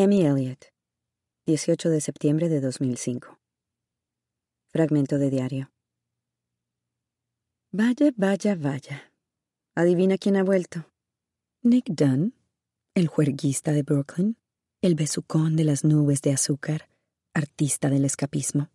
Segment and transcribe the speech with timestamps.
[0.00, 0.66] Emmy Elliott,
[1.46, 3.36] 18 de septiembre de 2005.
[4.68, 5.72] Fragmento de diario.
[7.72, 9.12] Vaya, vaya, vaya.
[9.74, 10.88] Adivina quién ha vuelto.
[11.62, 12.32] Nick Dunn,
[12.94, 14.36] el juerguista de Brooklyn,
[14.82, 16.88] el besucón de las nubes de azúcar,
[17.34, 18.70] artista del escapismo.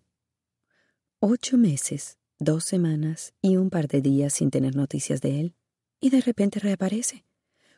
[1.22, 5.56] Ocho meses, dos semanas y un par de días sin tener noticias de él,
[6.02, 7.24] y de repente reaparece,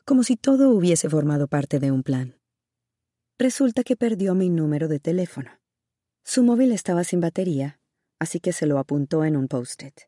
[0.03, 2.39] como si todo hubiese formado parte de un plan.
[3.37, 5.51] Resulta que perdió mi número de teléfono.
[6.23, 7.81] Su móvil estaba sin batería,
[8.17, 10.03] así que se lo apuntó en un post-it.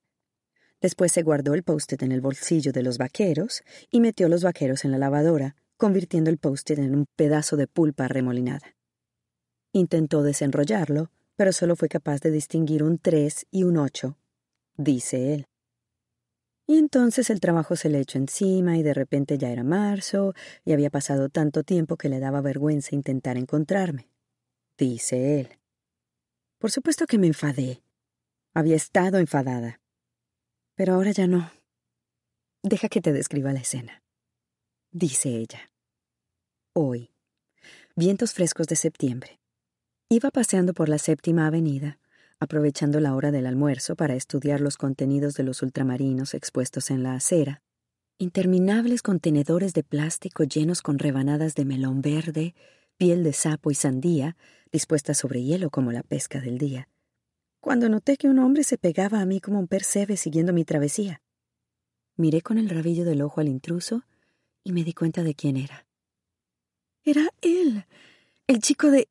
[0.79, 4.85] Después se guardó el post-it en el bolsillo de los vaqueros y metió los vaqueros
[4.85, 8.77] en la lavadora, convirtiendo el post-it en un pedazo de pulpa remolinada.
[9.73, 14.17] Intentó desenrollarlo, pero solo fue capaz de distinguir un 3 y un 8,
[14.77, 15.47] dice él.
[16.69, 20.33] Y entonces el trabajo se le echó encima y de repente ya era marzo
[20.65, 24.09] y había pasado tanto tiempo que le daba vergüenza intentar encontrarme.
[24.77, 25.59] Dice él.
[26.59, 27.81] Por supuesto que me enfadé.
[28.53, 29.79] Había estado enfadada.
[30.75, 31.49] Pero ahora ya no.
[32.63, 34.03] Deja que te describa la escena.
[34.91, 35.71] Dice ella.
[36.73, 37.11] Hoy.
[37.95, 39.39] Vientos frescos de septiembre.
[40.09, 41.97] Iba paseando por la séptima avenida
[42.39, 47.13] aprovechando la hora del almuerzo para estudiar los contenidos de los ultramarinos expuestos en la
[47.13, 47.61] acera,
[48.19, 52.55] interminables contenedores de plástico llenos con rebanadas de melón verde,
[52.97, 54.35] piel de sapo y sandía,
[54.71, 56.89] dispuestas sobre hielo como la pesca del día,
[57.59, 61.21] cuando noté que un hombre se pegaba a mí como un percebe siguiendo mi travesía.
[62.15, 64.03] Miré con el rabillo del ojo al intruso
[64.63, 65.85] y me di cuenta de quién era.
[67.03, 67.85] Era él,
[68.47, 69.07] el chico de...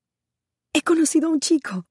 [0.73, 1.87] He conocido a un chico.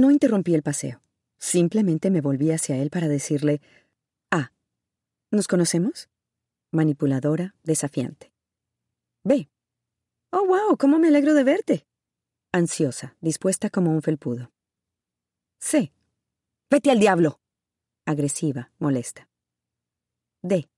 [0.00, 1.02] No interrumpí el paseo.
[1.36, 3.60] Simplemente me volví hacia él para decirle,
[4.30, 4.50] Ah,
[5.30, 6.08] ¿nos conocemos?
[6.72, 8.32] Manipuladora, desafiante.
[9.24, 9.50] B.
[10.32, 11.86] Oh, wow, cómo me alegro de verte.
[12.50, 14.50] Ansiosa, dispuesta como un felpudo.
[15.60, 15.92] C.
[16.70, 17.38] Vete al diablo.
[18.06, 19.28] Agresiva, molesta.
[20.40, 20.70] D.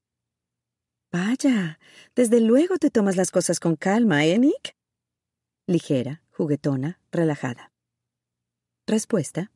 [1.13, 1.79] Vaya,
[2.17, 4.75] desde luego te tomas las cosas con calma, ¿eh, Nick?
[5.69, 7.72] Ligera, juguetona, relajada.
[8.87, 9.53] Respuesta.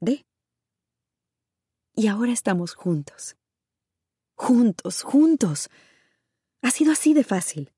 [0.00, 0.26] D.
[1.94, 3.36] Y ahora estamos juntos.
[4.34, 5.68] Juntos, juntos.
[6.62, 7.72] Ha sido así de fácil.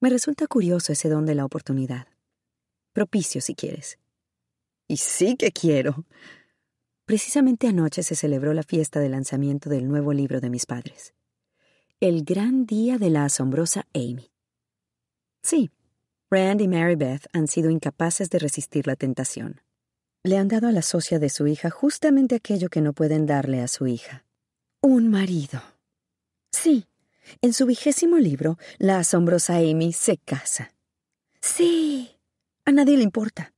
[0.00, 2.08] Me resulta curioso ese don de la oportunidad.
[2.92, 3.98] Propicio, si quieres.
[4.86, 6.04] Y sí que quiero.
[7.06, 11.14] Precisamente anoche se celebró la fiesta de lanzamiento del nuevo libro de mis padres.
[12.00, 14.30] El gran día de la asombrosa Amy.
[15.42, 15.70] Sí,
[16.34, 19.60] Rand y Mary Beth han sido incapaces de resistir la tentación.
[20.24, 23.60] Le han dado a la socia de su hija justamente aquello que no pueden darle
[23.60, 24.24] a su hija.
[24.80, 25.62] Un marido.
[26.50, 26.88] Sí,
[27.40, 30.72] en su vigésimo libro, la asombrosa Amy se casa.
[31.40, 32.16] Sí,
[32.64, 33.54] a nadie le importa.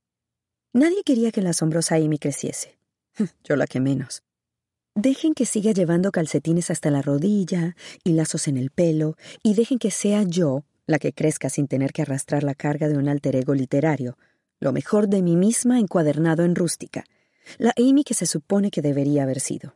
[0.71, 2.77] Nadie quería que la asombrosa Amy creciese.
[3.43, 4.21] Yo la que menos.
[4.93, 9.79] Dejen que siga llevando calcetines hasta la rodilla y lazos en el pelo, y dejen
[9.79, 13.35] que sea yo la que crezca sin tener que arrastrar la carga de un alter
[13.35, 14.17] ego literario,
[14.59, 17.03] lo mejor de mí misma encuadernado en rústica,
[17.59, 19.75] la Amy que se supone que debería haber sido.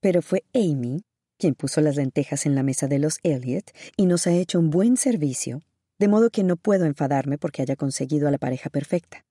[0.00, 1.02] Pero fue Amy
[1.38, 4.70] quien puso las lentejas en la mesa de los Elliot y nos ha hecho un
[4.70, 5.62] buen servicio,
[5.98, 9.24] de modo que no puedo enfadarme porque haya conseguido a la pareja perfecta.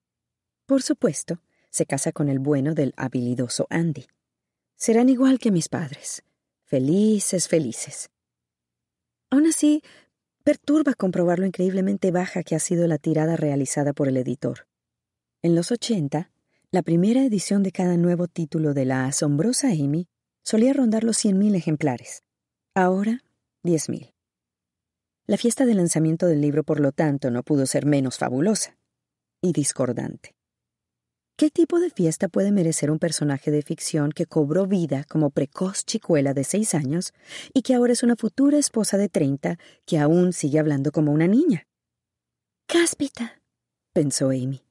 [0.66, 1.40] Por supuesto,
[1.70, 4.06] se casa con el bueno del habilidoso Andy.
[4.76, 6.22] Serán igual que mis padres,
[6.64, 8.10] felices, felices.
[9.30, 9.82] Aún así,
[10.46, 14.68] Perturba comprobar lo increíblemente baja que ha sido la tirada realizada por el editor.
[15.42, 16.30] En los 80,
[16.70, 20.06] la primera edición de cada nuevo título de la asombrosa Amy
[20.44, 22.22] solía rondar los 100.000 ejemplares.
[22.76, 23.24] Ahora,
[23.64, 24.12] 10.000.
[25.26, 28.78] La fiesta de lanzamiento del libro, por lo tanto, no pudo ser menos fabulosa
[29.42, 30.35] y discordante.
[31.38, 35.84] ¿Qué tipo de fiesta puede merecer un personaje de ficción que cobró vida como precoz
[35.84, 37.12] chicuela de seis años
[37.52, 41.26] y que ahora es una futura esposa de treinta que aún sigue hablando como una
[41.26, 41.66] niña?
[42.66, 43.42] Cáspita,
[43.92, 44.62] pensó Amy.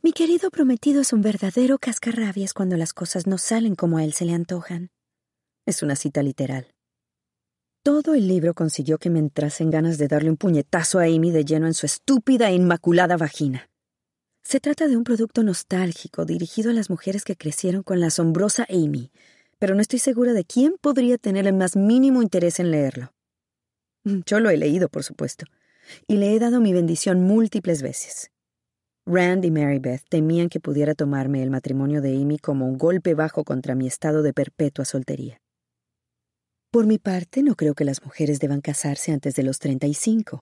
[0.00, 4.12] Mi querido prometido es un verdadero cascarrabias cuando las cosas no salen como a él
[4.12, 4.90] se le antojan.
[5.66, 6.68] Es una cita literal.
[7.82, 11.44] Todo el libro consiguió que me entrasen ganas de darle un puñetazo a Amy de
[11.44, 13.68] lleno en su estúpida e inmaculada vagina.
[14.46, 18.64] Se trata de un producto nostálgico dirigido a las mujeres que crecieron con la asombrosa
[18.70, 19.10] Amy,
[19.58, 23.12] pero no estoy segura de quién podría tener el más mínimo interés en leerlo.
[24.04, 25.46] Mm, yo lo he leído, por supuesto,
[26.06, 28.30] y le he dado mi bendición múltiples veces.
[29.04, 33.14] Rand y Mary Beth temían que pudiera tomarme el matrimonio de Amy como un golpe
[33.14, 35.40] bajo contra mi estado de perpetua soltería.
[36.70, 40.38] Por mi parte, no creo que las mujeres deban casarse antes de los 35,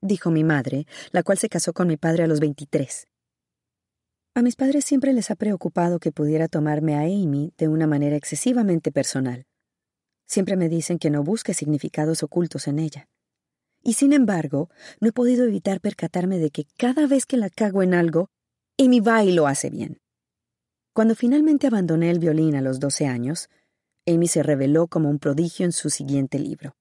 [0.00, 3.08] dijo mi madre, la cual se casó con mi padre a los 23.
[4.34, 8.16] A mis padres siempre les ha preocupado que pudiera tomarme a Amy de una manera
[8.16, 9.44] excesivamente personal.
[10.26, 13.10] Siempre me dicen que no busque significados ocultos en ella.
[13.82, 14.70] Y sin embargo,
[15.00, 18.30] no he podido evitar percatarme de que cada vez que la cago en algo,
[18.78, 20.00] Amy va y lo hace bien.
[20.94, 23.50] Cuando finalmente abandoné el violín a los 12 años,
[24.06, 26.74] Amy se reveló como un prodigio en su siguiente libro.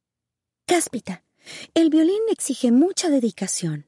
[0.65, 1.25] Cáspita,
[1.73, 3.87] el violín exige mucha dedicación,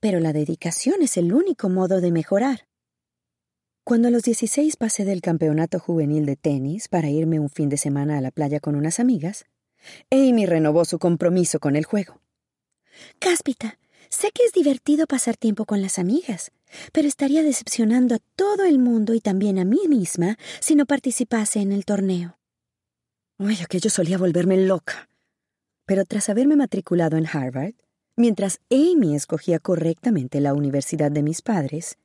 [0.00, 2.66] pero la dedicación es el único modo de mejorar.
[3.86, 7.76] Cuando a los 16 pasé del campeonato juvenil de tenis para irme un fin de
[7.76, 9.46] semana a la playa con unas amigas,
[10.10, 12.20] Amy renovó su compromiso con el juego.
[13.20, 13.78] Cáspita,
[14.08, 16.50] sé que es divertido pasar tiempo con las amigas,
[16.90, 21.60] pero estaría decepcionando a todo el mundo y también a mí misma si no participase
[21.60, 22.40] en el torneo.
[23.38, 25.08] Ay, aquello solía volverme loca.
[25.84, 27.74] Pero tras haberme matriculado en Harvard,
[28.16, 31.98] mientras Amy escogía correctamente la universidad de mis padres,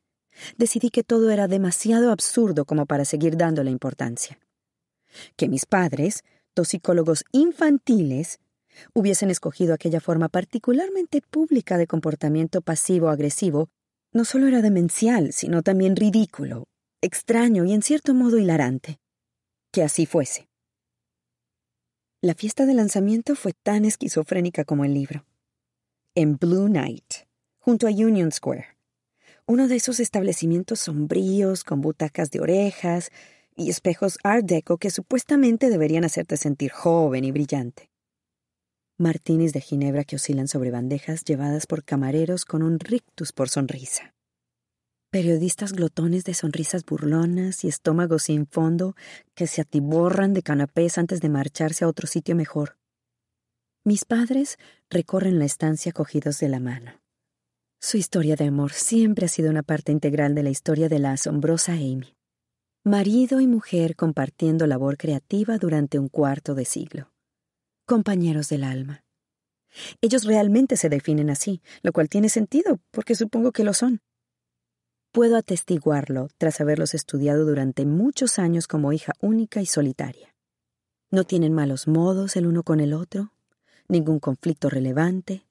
[0.58, 4.40] decidí que todo era demasiado absurdo como para seguir dándole importancia.
[5.36, 6.24] Que mis padres,
[6.56, 8.40] dos psicólogos infantiles,
[8.94, 13.70] hubiesen escogido aquella forma particularmente pública de comportamiento pasivo-agresivo,
[14.14, 16.68] no solo era demencial, sino también ridículo,
[17.02, 19.00] extraño y en cierto modo hilarante.
[19.72, 20.48] Que así fuese.
[22.22, 25.26] La fiesta de lanzamiento fue tan esquizofrénica como el libro.
[26.14, 27.26] En Blue Night,
[27.58, 28.78] junto a Union Square,
[29.46, 33.12] uno de esos establecimientos sombríos con butacas de orejas
[33.56, 37.90] y espejos art deco que supuestamente deberían hacerte sentir joven y brillante.
[38.98, 44.14] Martinis de ginebra que oscilan sobre bandejas llevadas por camareros con un rictus por sonrisa.
[45.10, 48.96] Periodistas glotones de sonrisas burlonas y estómagos sin fondo
[49.36, 52.78] que se atiborran de canapés antes de marcharse a otro sitio mejor.
[53.84, 54.58] Mis padres
[54.90, 57.01] recorren la estancia cogidos de la mano.
[57.84, 61.14] Su historia de amor siempre ha sido una parte integral de la historia de la
[61.14, 62.16] asombrosa Amy.
[62.84, 67.12] Marido y mujer compartiendo labor creativa durante un cuarto de siglo.
[67.88, 69.04] Compañeros del alma.
[70.00, 74.02] Ellos realmente se definen así, lo cual tiene sentido, porque supongo que lo son.
[75.12, 80.36] Puedo atestiguarlo tras haberlos estudiado durante muchos años como hija única y solitaria.
[81.10, 83.34] No tienen malos modos el uno con el otro,
[83.88, 85.48] ningún conflicto relevante,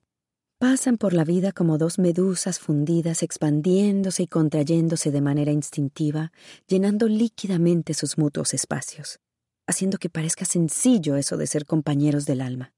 [0.60, 6.32] Pasan por la vida como dos medusas fundidas expandiéndose y contrayéndose de manera instintiva,
[6.66, 9.20] llenando líquidamente sus mutuos espacios,
[9.66, 12.74] haciendo que parezca sencillo eso de ser compañeros del alma.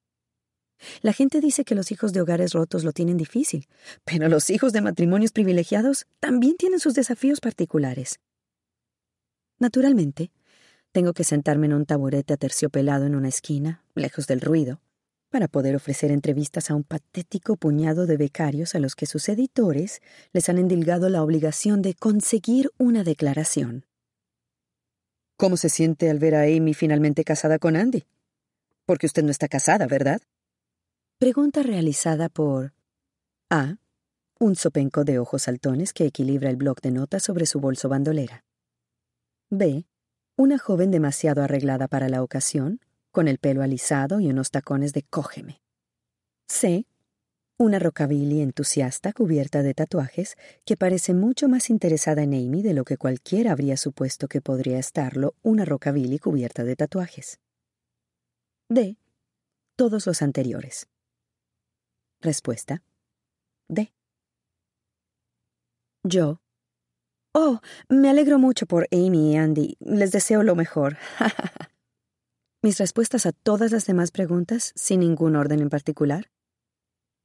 [1.00, 3.66] La gente dice que los hijos de hogares rotos lo tienen difícil,
[4.04, 8.20] pero los hijos de matrimonios privilegiados también tienen sus desafíos particulares.
[9.58, 10.30] Naturalmente,
[10.92, 14.80] tengo que sentarme en un taburete aterciopelado en una esquina, lejos del ruido,
[15.32, 20.02] para poder ofrecer entrevistas a un patético puñado de becarios a los que sus editores
[20.34, 23.86] les han endilgado la obligación de conseguir una declaración.
[25.38, 28.04] ¿Cómo se siente al ver a Amy finalmente casada con Andy?
[28.84, 30.20] Porque usted no está casada, ¿verdad?
[31.18, 32.74] Pregunta realizada por
[33.48, 33.78] A.
[34.38, 38.44] Un sopenco de ojos saltones que equilibra el bloc de notas sobre su bolso bandolera.
[39.48, 39.86] B.
[40.36, 42.80] Una joven demasiado arreglada para la ocasión,
[43.12, 45.60] con el pelo alisado y unos tacones de cógeme.
[46.48, 46.86] C.
[47.58, 52.84] Una rockabilly entusiasta cubierta de tatuajes que parece mucho más interesada en Amy de lo
[52.84, 57.38] que cualquiera habría supuesto que podría estarlo una rockabilly cubierta de tatuajes.
[58.68, 58.96] D.
[59.76, 60.88] Todos los anteriores.
[62.20, 62.82] Respuesta.
[63.68, 63.92] D.
[66.04, 66.40] Yo.
[67.34, 69.76] Oh, me alegro mucho por Amy y Andy.
[69.80, 70.96] Les deseo lo mejor.
[72.64, 76.30] Mis respuestas a todas las demás preguntas, sin ningún orden en particular.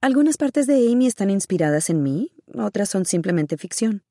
[0.01, 4.03] Algunas partes de Amy están inspiradas en mí, otras son simplemente ficción.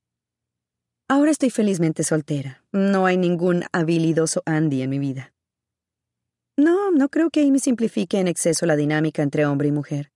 [1.09, 2.65] Ahora estoy felizmente soltera.
[2.71, 5.33] No hay ningún habilidoso Andy en mi vida.
[6.57, 10.13] No, no creo que Amy simplifique en exceso la dinámica entre hombre y mujer.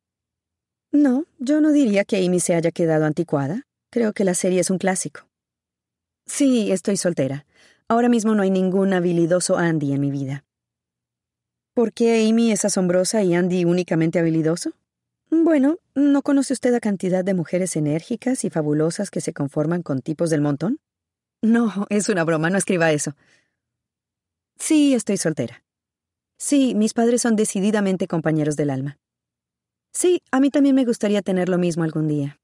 [0.93, 3.67] No, yo no diría que Amy se haya quedado anticuada.
[3.90, 5.29] Creo que la serie es un clásico.
[6.26, 7.47] Sí, estoy soltera.
[7.88, 10.45] Ahora mismo no hay ningún habilidoso Andy en mi vida.
[11.75, 14.73] ¿Por qué Amy es asombrosa y Andy únicamente habilidoso?
[15.31, 20.03] Bueno, ¿no conoce usted la cantidad de mujeres enérgicas y fabulosas que se conforman con
[20.03, 20.81] tipos del montón?
[21.43, 23.15] No, es una broma, no escriba eso.
[24.59, 25.65] Sí, estoy soltera.
[26.39, 28.99] Sí, mis padres son decididamente compañeros del alma.
[29.93, 32.41] Sí, a mí también me gustaría tener lo mismo algún día.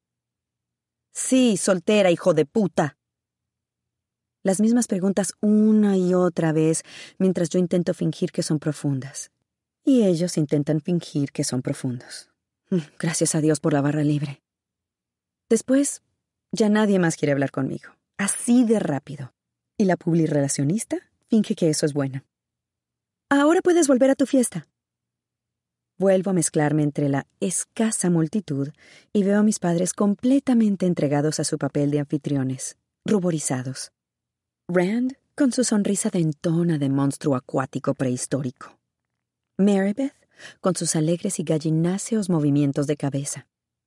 [1.13, 2.96] Sí, soltera, hijo de puta.
[4.47, 6.85] Las mismas preguntas una y otra vez
[7.19, 9.33] mientras yo intento fingir que son profundas.
[9.85, 12.31] Y ellos intentan fingir que son profundos.
[12.71, 14.41] Mm, gracias a Dios por la barra libre.
[15.51, 16.01] Después,
[16.53, 17.91] ya nadie más quiere hablar conmigo.
[18.19, 19.35] Así de rápido.
[19.77, 20.99] Y la publirelacionista
[21.29, 22.23] finge que eso es bueno.
[23.29, 24.69] Ahora puedes volver a tu fiesta.
[25.99, 28.69] Vuelvo a mezclarme entre la escasa multitud
[29.13, 33.91] y veo a mis padres completamente entregados a su papel de anfitriones, ruborizados.
[34.69, 38.77] Rand con su sonrisa dentona de monstruo acuático prehistórico.
[39.59, 40.13] Marybeth
[40.61, 43.47] con sus alegres y gallináceos movimientos de cabeza,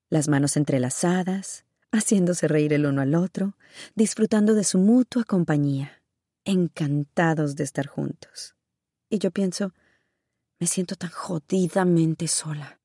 [0.09, 3.57] las manos entrelazadas, haciéndose reír el uno al otro,
[3.95, 6.01] disfrutando de su mutua compañía,
[6.45, 8.55] encantados de estar juntos.
[9.09, 9.73] Y yo pienso,
[10.61, 12.79] me siento tan jodidamente sola.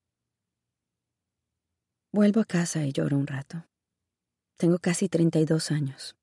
[2.12, 3.68] Vuelvo a casa y lloro un rato.
[4.56, 6.16] Tengo casi 32 años.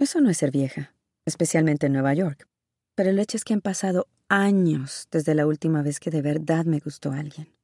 [0.00, 0.94] Eso no es ser vieja,
[1.26, 2.48] especialmente en Nueva York.
[2.94, 6.64] Pero el hecho es que han pasado años desde la última vez que de verdad
[6.64, 7.54] me gustó alguien.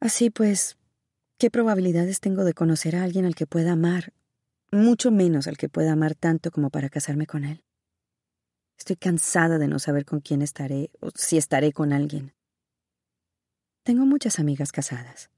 [0.00, 0.78] Así pues,
[1.36, 4.14] ¿qué probabilidades tengo de conocer a alguien al que pueda amar,
[4.70, 7.62] mucho menos al que pueda amar tanto como para casarme con él?
[8.78, 12.32] Estoy cansada de no saber con quién estaré o si estaré con alguien.
[13.82, 15.28] Tengo muchas amigas casadas.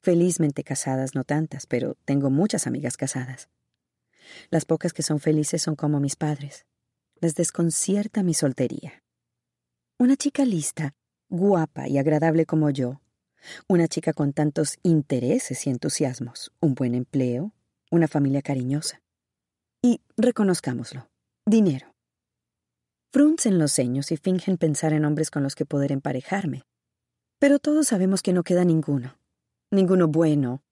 [0.00, 3.48] Felizmente casadas, no tantas, pero tengo muchas amigas casadas.
[4.50, 6.66] Las pocas que son felices son como mis padres.
[7.20, 9.02] Les desconcierta mi soltería.
[9.98, 10.94] Una chica lista,
[11.28, 13.00] guapa y agradable como yo.
[13.68, 17.52] Una chica con tantos intereses y entusiasmos, un buen empleo,
[17.90, 19.02] una familia cariñosa.
[19.82, 21.08] Y reconozcámoslo,
[21.46, 21.94] dinero.
[23.12, 26.64] Fruncen los ceños y fingen pensar en hombres con los que poder emparejarme.
[27.38, 29.18] Pero todos sabemos que no queda ninguno.
[29.70, 30.62] Ninguno bueno.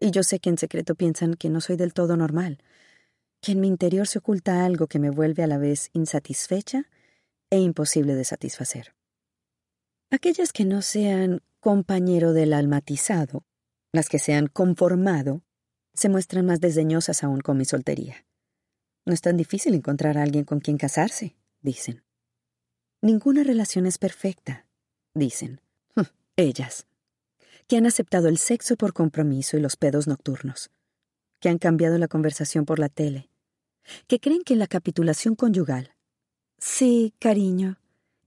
[0.00, 2.58] Y yo sé que en secreto piensan que no soy del todo normal,
[3.44, 6.88] que en mi interior se oculta algo que me vuelve a la vez insatisfecha
[7.50, 8.94] e imposible de satisfacer.
[10.10, 13.44] Aquellas que no sean compañero del almatizado,
[13.92, 15.42] las que se han conformado,
[15.92, 18.24] se muestran más desdeñosas aún con mi soltería.
[19.04, 22.02] No es tan difícil encontrar a alguien con quien casarse dicen.
[23.02, 24.66] Ninguna relación es perfecta,
[25.12, 25.60] dicen.
[26.36, 26.86] Ellas.
[27.66, 30.70] Que han aceptado el sexo por compromiso y los pedos nocturnos.
[31.40, 33.28] Que han cambiado la conversación por la tele.
[34.06, 35.94] Que creen que la capitulación conyugal.
[36.58, 37.78] Sí, cariño.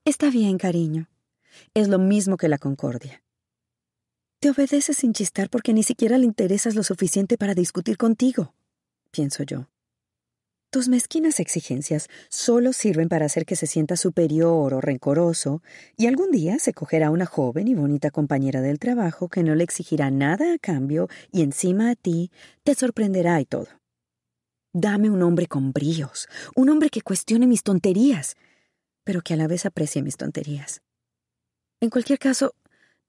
[0.05, 1.09] Está bien, cariño.
[1.73, 3.23] Es lo mismo que la concordia.
[4.39, 8.53] Te obedeces sin chistar porque ni siquiera le interesas lo suficiente para discutir contigo,
[9.09, 9.67] pienso yo.
[10.69, 15.63] Tus mezquinas exigencias solo sirven para hacer que se sienta superior o rencoroso,
[15.95, 19.63] y algún día se cogerá una joven y bonita compañera del trabajo que no le
[19.63, 22.31] exigirá nada a cambio y encima a ti
[22.63, 23.67] te sorprenderá y todo.
[24.79, 28.35] Dame un hombre con bríos, un hombre que cuestione mis tonterías,
[29.03, 30.83] pero que a la vez aprecie mis tonterías.
[31.81, 32.53] En cualquier caso,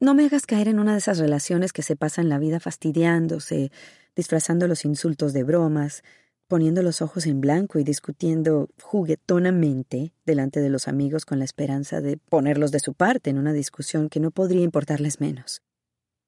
[0.00, 3.70] no me hagas caer en una de esas relaciones que se pasan la vida fastidiándose,
[4.16, 6.04] disfrazando los insultos de bromas,
[6.46, 12.00] poniendo los ojos en blanco y discutiendo juguetonamente delante de los amigos con la esperanza
[12.00, 15.60] de ponerlos de su parte en una discusión que no podría importarles menos.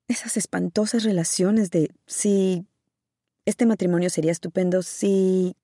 [0.06, 2.66] Esas espantosas relaciones de sí,
[3.50, 5.56] este matrimonio sería estupendo si...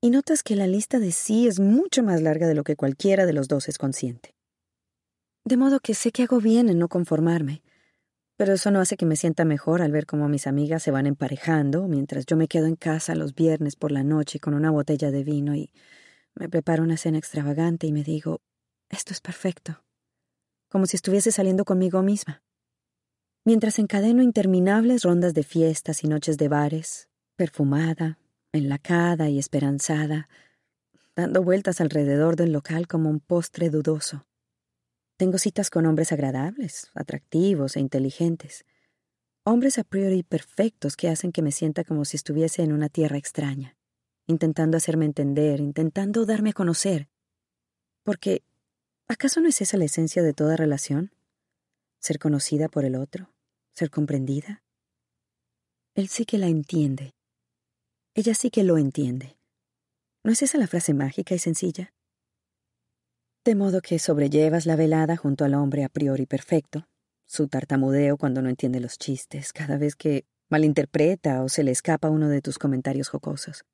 [0.00, 3.26] Y notas que la lista de sí es mucho más larga de lo que cualquiera
[3.26, 4.34] de los dos es consciente.
[5.44, 7.62] De modo que sé que hago bien en no conformarme,
[8.36, 11.06] pero eso no hace que me sienta mejor al ver cómo mis amigas se van
[11.06, 15.10] emparejando mientras yo me quedo en casa los viernes por la noche con una botella
[15.10, 15.72] de vino y
[16.34, 18.42] me preparo una cena extravagante y me digo,
[18.90, 19.82] esto es perfecto,
[20.68, 22.42] como si estuviese saliendo conmigo misma.
[23.46, 28.18] Mientras encadeno interminables rondas de fiestas y noches de bares, perfumada,
[28.50, 30.28] enlacada y esperanzada,
[31.14, 34.26] dando vueltas alrededor del local como un postre dudoso.
[35.16, 38.64] Tengo citas con hombres agradables, atractivos e inteligentes.
[39.44, 43.16] Hombres a priori perfectos que hacen que me sienta como si estuviese en una tierra
[43.16, 43.76] extraña,
[44.26, 47.08] intentando hacerme entender, intentando darme a conocer.
[48.02, 48.42] Porque,
[49.06, 51.12] ¿acaso no es esa la esencia de toda relación?
[52.00, 53.35] Ser conocida por el otro,
[53.76, 54.62] ser comprendida.
[55.94, 57.14] Él sí que la entiende.
[58.14, 59.36] Ella sí que lo entiende.
[60.24, 61.92] ¿No es esa la frase mágica y sencilla?
[63.44, 66.88] De modo que sobrellevas la velada junto al hombre a priori perfecto,
[67.26, 72.08] su tartamudeo cuando no entiende los chistes, cada vez que malinterpreta o se le escapa
[72.08, 73.64] uno de tus comentarios jocosos.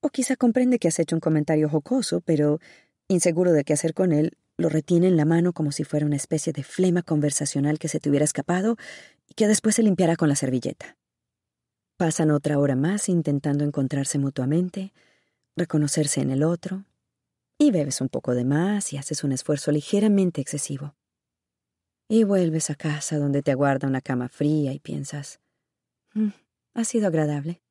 [0.00, 2.58] O quizá comprende que has hecho un comentario jocoso, pero,
[3.06, 6.16] inseguro de qué hacer con él, lo retiene en la mano como si fuera una
[6.16, 8.76] especie de flema conversacional que se te hubiera escapado
[9.28, 10.96] y que después se limpiará con la servilleta.
[11.96, 14.92] Pasan otra hora más intentando encontrarse mutuamente,
[15.56, 16.84] reconocerse en el otro,
[17.58, 20.94] y bebes un poco de más y haces un esfuerzo ligeramente excesivo.
[22.08, 25.40] Y vuelves a casa donde te aguarda una cama fría y piensas,
[26.14, 26.28] mm,
[26.74, 27.62] ha sido agradable.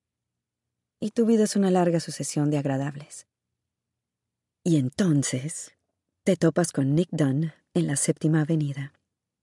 [0.99, 3.27] Y tu vida es una larga sucesión de agradables.
[4.63, 5.74] Y entonces
[6.25, 8.91] te topas con Nick Dunn en la séptima avenida,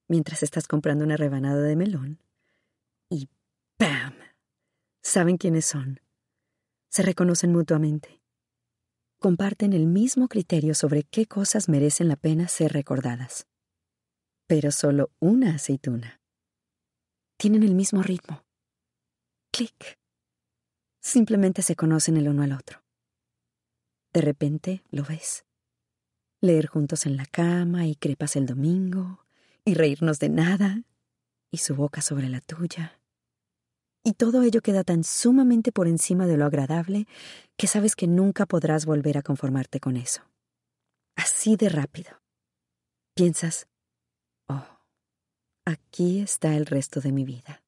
[0.09, 2.23] mientras estás comprando una rebanada de melón.
[3.09, 3.31] Y
[3.79, 4.13] ¡pam!
[5.03, 6.01] Saben quiénes son.
[6.91, 8.21] Se reconocen mutuamente.
[9.19, 13.47] Comparten el mismo criterio sobre qué cosas merecen la pena ser recordadas
[14.53, 16.21] pero solo una aceituna.
[17.39, 18.45] Tienen el mismo ritmo.
[19.51, 19.99] Clic.
[21.01, 22.85] Simplemente se conocen el uno al otro.
[24.13, 25.47] De repente lo ves.
[26.43, 29.25] Leer juntos en la cama y crepas el domingo,
[29.65, 30.83] y reírnos de nada,
[31.51, 33.01] y su boca sobre la tuya.
[34.05, 37.07] Y todo ello queda tan sumamente por encima de lo agradable
[37.57, 40.21] que sabes que nunca podrás volver a conformarte con eso.
[41.17, 42.21] Así de rápido.
[43.15, 43.67] Piensas,
[45.65, 47.63] Aquí está el resto de mi vida.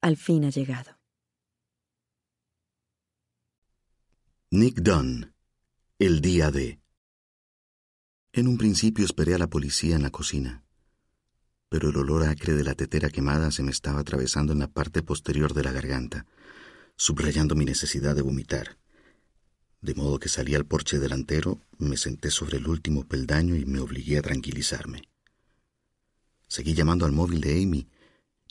[0.00, 0.98] Al fin ha llegado.
[4.50, 5.34] Nick Dunn,
[5.98, 6.81] el día de...
[8.34, 10.64] En un principio esperé a la policía en la cocina,
[11.68, 15.02] pero el olor acre de la tetera quemada se me estaba atravesando en la parte
[15.02, 16.24] posterior de la garganta,
[16.96, 18.78] subrayando mi necesidad de vomitar.
[19.82, 23.80] De modo que salí al porche delantero, me senté sobre el último peldaño y me
[23.80, 25.02] obligué a tranquilizarme.
[26.48, 27.86] Seguí llamando al móvil de Amy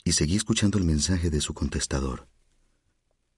[0.04, 2.28] y seguí escuchando el mensaje de su contestador.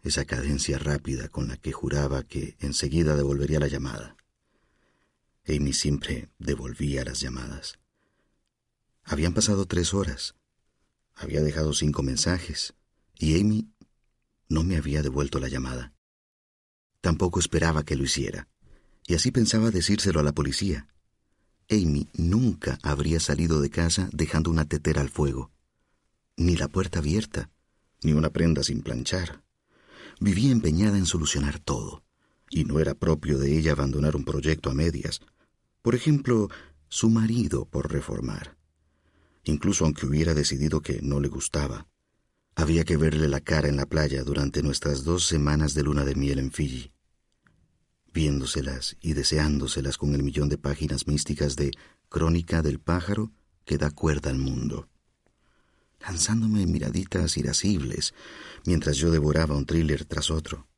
[0.02, 4.14] Esa cadencia rápida con la que juraba que enseguida devolvería la llamada.
[5.46, 7.78] Amy siempre devolvía las llamadas.
[9.02, 10.34] Habían pasado tres horas.
[11.14, 12.74] Había dejado cinco mensajes
[13.18, 13.70] y Amy
[14.48, 15.92] no me había devuelto la llamada.
[17.00, 18.48] Tampoco esperaba que lo hiciera,
[19.06, 20.88] y así pensaba decírselo a la policía.
[21.70, 25.50] Amy nunca habría salido de casa dejando una tetera al fuego,
[26.36, 27.50] ni la puerta abierta,
[28.02, 29.42] ni una prenda sin planchar.
[30.20, 32.04] Vivía empeñada en solucionar todo,
[32.50, 35.20] y no era propio de ella abandonar un proyecto a medias.
[35.84, 36.48] Por ejemplo,
[36.88, 38.56] su marido por reformar.
[39.44, 41.86] Incluso aunque hubiera decidido que no le gustaba,
[42.56, 46.16] había que verle la cara en la playa durante nuestras dos semanas de luna de
[46.16, 46.94] miel en Fiji
[48.14, 51.72] viéndoselas y deseándoselas con el millón de páginas místicas de
[52.08, 53.32] Crónica del pájaro
[53.64, 54.88] que da cuerda al mundo,
[56.00, 58.14] lanzándome miraditas irascibles
[58.64, 60.68] mientras yo devoraba un thriller tras otro.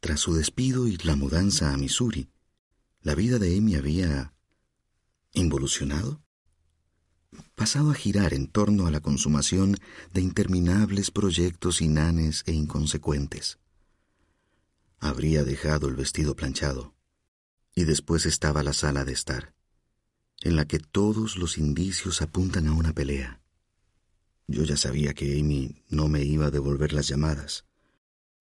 [0.00, 2.28] Tras su despido y la mudanza a Missouri,
[3.00, 4.34] la vida de Amy había
[5.32, 6.22] involucionado,
[7.54, 9.76] pasado a girar en torno a la consumación
[10.12, 13.58] de interminables proyectos inanes e inconsecuentes
[15.02, 16.94] habría dejado el vestido planchado.
[17.74, 19.52] Y después estaba la sala de estar,
[20.42, 23.40] en la que todos los indicios apuntan a una pelea.
[24.46, 27.64] Yo ya sabía que Amy no me iba a devolver las llamadas.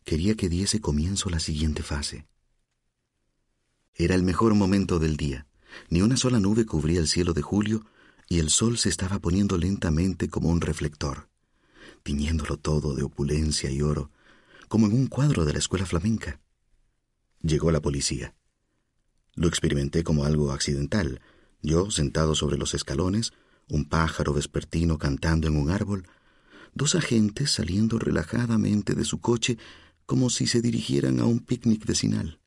[0.04, 2.28] Quería que diese comienzo la siguiente fase.
[3.96, 5.48] Era el mejor momento del día.
[5.90, 7.86] Ni una sola nube cubría el cielo de julio
[8.28, 11.28] y el sol se estaba poniendo lentamente como un reflector,
[12.04, 14.10] tiñéndolo todo de opulencia y oro,
[14.68, 16.40] como en un cuadro de la escuela flamenca.
[17.42, 18.36] Llegó la policía.
[19.36, 21.22] Lo experimenté como algo accidental.
[21.62, 23.34] Yo, sentado sobre los escalones,
[23.68, 26.08] un pájaro vespertino cantando en un árbol,
[26.74, 29.58] dos agentes saliendo relajadamente de su coche
[30.06, 32.41] como si se dirigieran a un picnic vecinal.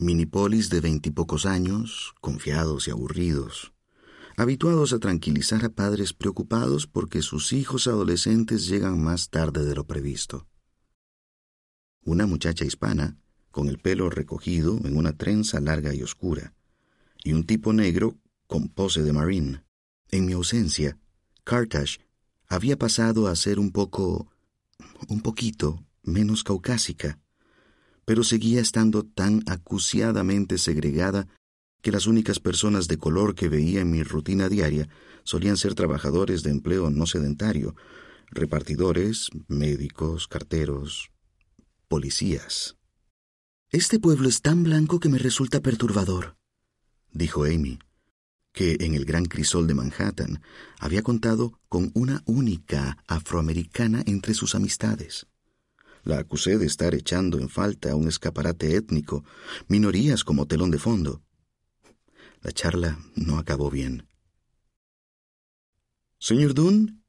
[0.00, 3.72] Minipolis de veintipocos años, confiados y aburridos,
[4.36, 9.88] habituados a tranquilizar a padres preocupados porque sus hijos adolescentes llegan más tarde de lo
[9.88, 10.46] previsto.
[12.04, 13.18] Una muchacha hispana,
[13.50, 16.54] con el pelo recogido en una trenza larga y oscura,
[17.24, 19.64] y un tipo negro con pose de marine.
[20.12, 20.96] En mi ausencia,
[21.42, 21.98] Carthage
[22.46, 24.30] había pasado a ser un poco
[25.08, 27.18] un poquito menos caucásica,
[28.08, 31.28] pero seguía estando tan acuciadamente segregada
[31.82, 34.88] que las únicas personas de color que veía en mi rutina diaria
[35.24, 37.76] solían ser trabajadores de empleo no sedentario,
[38.30, 41.10] repartidores, médicos, carteros,
[41.86, 42.78] policías.
[43.68, 46.38] Este pueblo es tan blanco que me resulta perturbador,
[47.12, 47.78] dijo Amy,
[48.54, 50.40] que en el gran crisol de Manhattan
[50.78, 55.26] había contado con una única afroamericana entre sus amistades.
[56.04, 59.24] La acusé de estar echando en falta un escaparate étnico,
[59.66, 61.22] minorías como telón de fondo.
[62.42, 64.06] La charla no acabó bien.
[66.18, 67.04] Señor Dunn,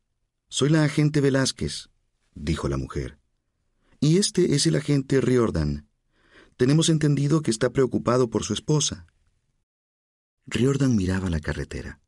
[0.49, 1.89] soy la agente Velázquez,
[2.33, 3.19] dijo la mujer.
[3.99, 5.87] Y este es el agente Riordan.
[6.57, 9.07] Tenemos entendido que está preocupado por su esposa.
[10.45, 12.01] Riordan miraba la carretera,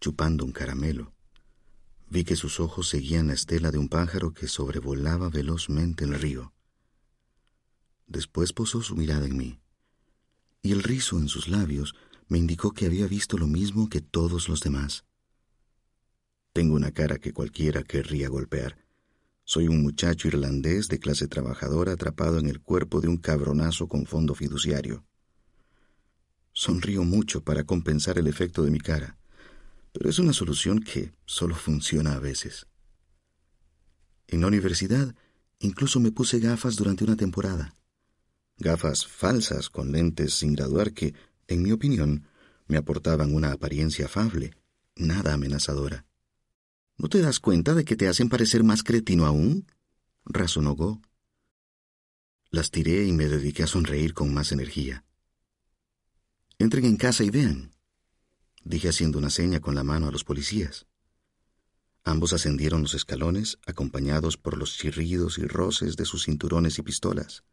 [0.00, 1.11] chupando un caramelo.
[2.12, 6.52] Vi que sus ojos seguían la estela de un pájaro que sobrevolaba velozmente el río.
[8.06, 9.60] Después posó su mirada en mí,
[10.60, 11.94] y el rizo en sus labios
[12.28, 15.06] me indicó que había visto lo mismo que todos los demás.
[16.52, 18.76] Tengo una cara que cualquiera querría golpear.
[19.44, 24.04] Soy un muchacho irlandés de clase trabajadora atrapado en el cuerpo de un cabronazo con
[24.04, 25.06] fondo fiduciario.
[26.52, 29.16] Sonrío mucho para compensar el efecto de mi cara,
[29.92, 32.66] pero es una solución que solo funciona a veces.
[34.26, 35.14] En la universidad
[35.58, 37.74] incluso me puse gafas durante una temporada.
[38.56, 41.14] Gafas falsas con lentes sin graduar que,
[41.46, 42.26] en mi opinión,
[42.66, 44.54] me aportaban una apariencia afable,
[44.96, 46.06] nada amenazadora.
[46.96, 49.66] ¿No te das cuenta de que te hacen parecer más cretino aún?
[50.24, 51.00] razonó Go.
[52.50, 55.04] Las tiré y me dediqué a sonreír con más energía.
[56.58, 57.71] Entren en casa y vean,
[58.64, 60.86] dije haciendo una seña con la mano a los policías.
[62.04, 67.44] Ambos ascendieron los escalones, acompañados por los chirridos y roces de sus cinturones y pistolas.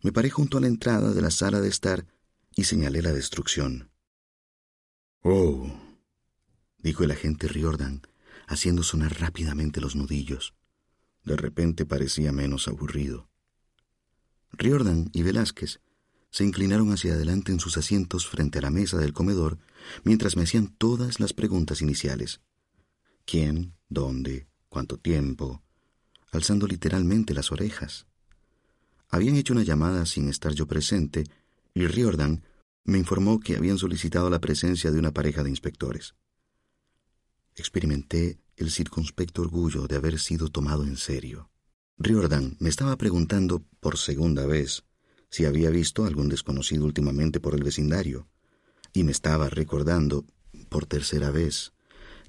[0.00, 2.06] Me paré junto a la entrada de la sala de estar
[2.54, 3.90] y señalé la destrucción.
[5.22, 5.76] Oh,
[6.78, 8.02] dijo el agente Riordan,
[8.46, 10.54] haciendo sonar rápidamente los nudillos.
[11.24, 13.28] De repente parecía menos aburrido.
[14.52, 15.80] Riordan y Velázquez
[16.30, 19.58] se inclinaron hacia adelante en sus asientos frente a la mesa del comedor
[20.04, 22.40] mientras me hacían todas las preguntas iniciales.
[23.24, 23.74] ¿Quién?
[23.88, 24.46] ¿Dónde?
[24.68, 25.62] ¿Cuánto tiempo?
[26.36, 28.06] alzando literalmente las orejas.
[29.08, 31.24] Habían hecho una llamada sin estar yo presente
[31.74, 32.44] y Riordan
[32.84, 36.14] me informó que habían solicitado la presencia de una pareja de inspectores.
[37.54, 41.50] Experimenté el circunspecto orgullo de haber sido tomado en serio.
[41.98, 44.84] Riordan me estaba preguntando por segunda vez
[45.30, 48.28] si había visto algún desconocido últimamente por el vecindario,
[48.96, 50.24] y me estaba recordando,
[50.70, 51.74] por tercera vez,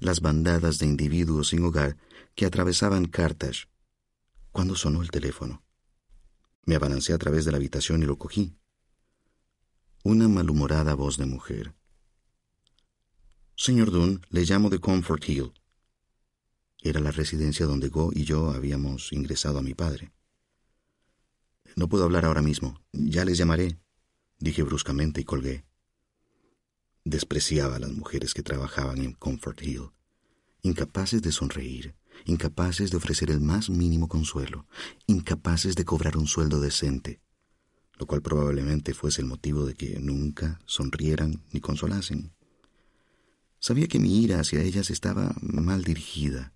[0.00, 1.96] las bandadas de individuos sin hogar
[2.34, 3.68] que atravesaban Carthage,
[4.52, 5.62] cuando sonó el teléfono.
[6.66, 8.54] Me abalancé a través de la habitación y lo cogí.
[10.04, 11.74] Una malhumorada voz de mujer.
[13.56, 15.54] Señor Dunn, le llamo de Comfort Hill.
[16.82, 20.12] Era la residencia donde Go y yo habíamos ingresado a mi padre.
[21.76, 22.78] No puedo hablar ahora mismo.
[22.92, 23.80] Ya les llamaré,
[24.38, 25.67] dije bruscamente y colgué.
[27.08, 29.92] Despreciaba a las mujeres que trabajaban en Comfort Hill,
[30.60, 31.94] incapaces de sonreír,
[32.26, 34.66] incapaces de ofrecer el más mínimo consuelo,
[35.06, 37.22] incapaces de cobrar un sueldo decente,
[37.98, 42.34] lo cual probablemente fuese el motivo de que nunca sonrieran ni consolasen.
[43.58, 46.52] Sabía que mi ira hacia ellas estaba mal dirigida,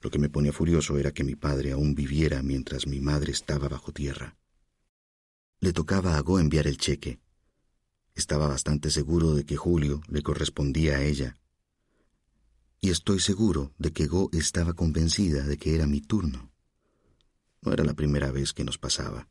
[0.00, 3.68] lo que me ponía furioso era que mi padre aún viviera mientras mi madre estaba
[3.68, 4.38] bajo tierra.
[5.60, 7.20] Le tocaba a Go enviar el cheque.
[8.16, 11.36] Estaba bastante seguro de que Julio le correspondía a ella.
[12.80, 16.50] Y estoy seguro de que Go estaba convencida de que era mi turno.
[17.60, 19.28] No era la primera vez que nos pasaba.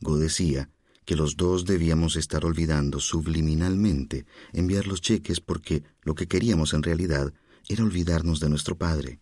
[0.00, 0.68] Go decía
[1.06, 6.82] que los dos debíamos estar olvidando subliminalmente enviar los cheques porque lo que queríamos en
[6.82, 7.32] realidad
[7.66, 9.21] era olvidarnos de nuestro padre.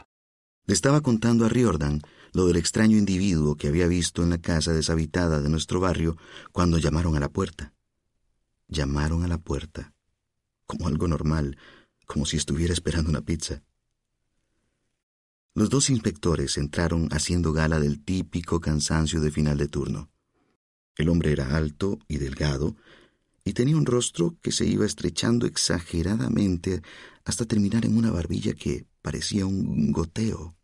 [0.65, 2.01] Le estaba contando a Riordan
[2.33, 6.17] lo del extraño individuo que había visto en la casa deshabitada de nuestro barrio
[6.51, 7.73] cuando llamaron a la puerta.
[8.67, 9.93] Llamaron a la puerta,
[10.65, 11.57] como algo normal,
[12.05, 13.63] como si estuviera esperando una pizza.
[15.53, 20.09] Los dos inspectores entraron haciendo gala del típico cansancio de final de turno.
[20.95, 22.77] El hombre era alto y delgado,
[23.43, 26.81] y tenía un rostro que se iba estrechando exageradamente
[27.25, 30.55] hasta terminar en una barbilla que parecía un goteo.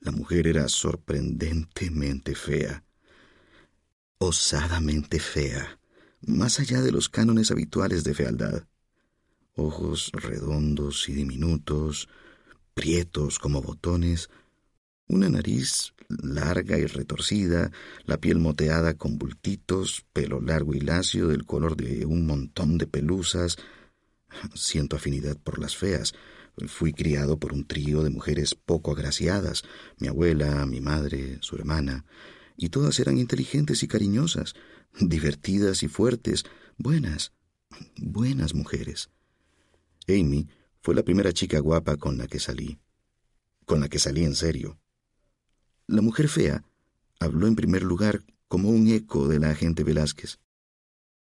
[0.00, 2.84] La mujer era sorprendentemente fea,
[4.18, 5.78] osadamente fea,
[6.20, 8.66] más allá de los cánones habituales de fealdad.
[9.56, 12.08] Ojos redondos y diminutos,
[12.74, 14.28] prietos como botones,
[15.06, 17.70] una nariz larga y retorcida,
[18.04, 22.86] la piel moteada con bultitos, pelo largo y lacio del color de un montón de
[22.86, 23.56] pelusas.
[24.54, 26.14] Siento afinidad por las feas.
[26.68, 29.64] Fui criado por un trío de mujeres poco agraciadas,
[29.98, 32.04] mi abuela, mi madre, su hermana,
[32.56, 34.54] y todas eran inteligentes y cariñosas,
[35.00, 36.44] divertidas y fuertes,
[36.78, 37.32] buenas,
[37.96, 39.10] buenas mujeres.
[40.08, 40.48] Amy
[40.80, 42.78] fue la primera chica guapa con la que salí,
[43.64, 44.78] con la que salí en serio.
[45.86, 46.64] La mujer fea
[47.18, 50.38] habló en primer lugar como un eco de la agente Velázquez.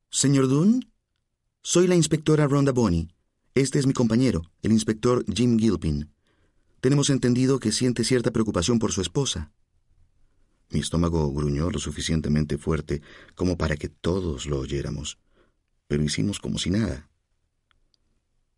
[0.09, 0.91] Señor Dunn,
[1.61, 3.09] soy la inspectora Rhonda Bonney.
[3.55, 6.11] Este es mi compañero, el inspector Jim Gilpin.
[6.81, 9.51] Tenemos entendido que siente cierta preocupación por su esposa.
[10.69, 13.01] Mi estómago gruñó lo suficientemente fuerte
[13.35, 15.17] como para que todos lo oyéramos,
[15.87, 17.09] pero hicimos como si nada.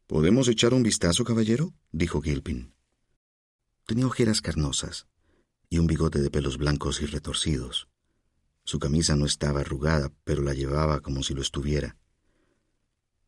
[0.08, 1.74] ¿Podemos echar un vistazo, caballero?
[1.94, 2.74] dijo Gilpin.
[3.86, 5.08] Tenía ojeras carnosas,
[5.70, 7.88] y un bigote de pelos blancos y retorcidos.
[8.66, 11.96] Su camisa no estaba arrugada, pero la llevaba como si lo estuviera.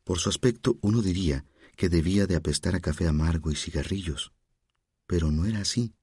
[0.04, 4.32] Por su aspecto uno diría que debía de apestar a café amargo y cigarrillos,
[5.06, 5.94] pero no era así.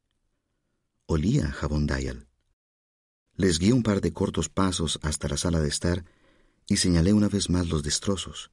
[1.05, 2.27] Olía a jabón Dial.
[3.35, 6.05] Les guié un par de cortos pasos hasta la sala de estar
[6.67, 8.51] y señalé una vez más los destrozos,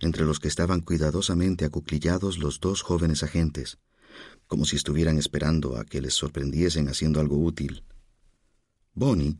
[0.00, 3.78] entre los que estaban cuidadosamente acuclillados los dos jóvenes agentes,
[4.46, 7.84] como si estuvieran esperando a que les sorprendiesen haciendo algo útil.
[8.94, 9.38] Bonnie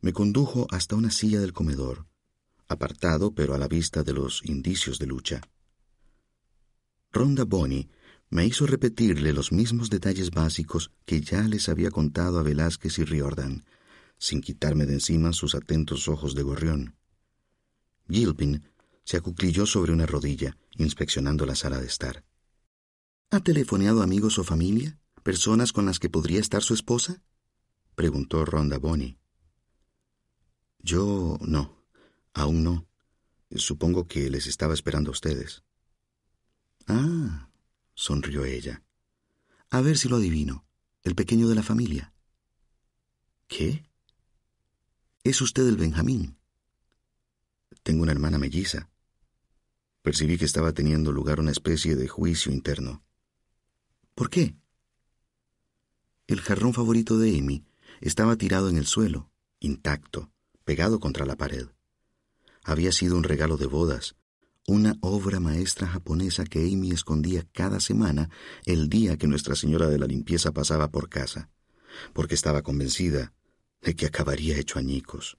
[0.00, 2.06] me condujo hasta una silla del comedor,
[2.68, 5.40] apartado pero a la vista de los indicios de lucha.
[7.12, 7.90] Ronda Bonnie
[8.30, 13.04] me hizo repetirle los mismos detalles básicos que ya les había contado a Velázquez y
[13.04, 13.66] Riordan,
[14.16, 16.96] sin quitarme de encima sus atentos ojos de gorrión.
[18.08, 18.64] Gilpin
[19.04, 22.24] se acuclilló sobre una rodilla, inspeccionando la sala de estar.
[23.30, 24.98] ¿Ha telefoneado amigos o familia?
[25.22, 27.22] ¿Personas con las que podría estar su esposa?
[27.94, 29.18] preguntó Ronda Bonnie.
[30.78, 31.84] Yo no,
[32.32, 32.88] aún no.
[33.54, 35.62] Supongo que les estaba esperando a ustedes.
[36.86, 37.48] Ah,
[37.94, 38.82] sonrió ella.
[39.70, 40.64] A ver si lo adivino.
[41.02, 42.14] El pequeño de la familia.
[43.48, 43.84] ¿Qué?
[45.24, 46.38] Es usted el Benjamín.
[47.82, 48.88] Tengo una hermana melliza.
[50.02, 53.04] Percibí que estaba teniendo lugar una especie de juicio interno.
[54.14, 54.56] ¿Por qué?
[56.26, 57.64] El jarrón favorito de Amy
[58.00, 60.32] estaba tirado en el suelo, intacto,
[60.64, 61.68] pegado contra la pared.
[62.64, 64.16] Había sido un regalo de bodas,
[64.66, 68.30] una obra maestra japonesa que Amy escondía cada semana
[68.64, 71.50] el día que Nuestra Señora de la Limpieza pasaba por casa,
[72.12, 73.32] porque estaba convencida
[73.80, 75.36] de que acabaría hecho añicos.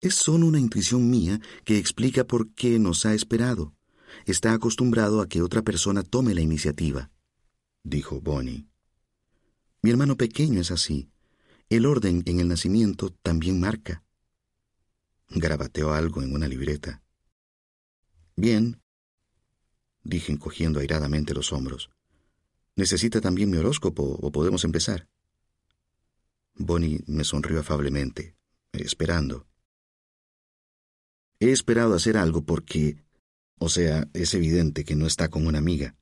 [0.00, 3.74] Es solo una intuición mía que explica por qué nos ha esperado.
[4.26, 7.10] Está acostumbrado a que otra persona tome la iniciativa,
[7.82, 8.66] dijo Bonnie.
[9.80, 11.08] Mi hermano pequeño es así.
[11.70, 14.04] El orden en el nacimiento también marca.
[15.30, 17.02] Garabateó algo en una libreta.
[18.36, 18.80] Bien,
[20.02, 21.90] dije encogiendo airadamente los hombros.
[22.76, 25.08] ¿Necesita también mi horóscopo o podemos empezar?
[26.54, 28.34] Bonnie me sonrió afablemente,
[28.72, 29.46] esperando.
[31.40, 33.02] He esperado hacer algo porque
[33.64, 35.94] o sea, es evidente que no está con una amiga,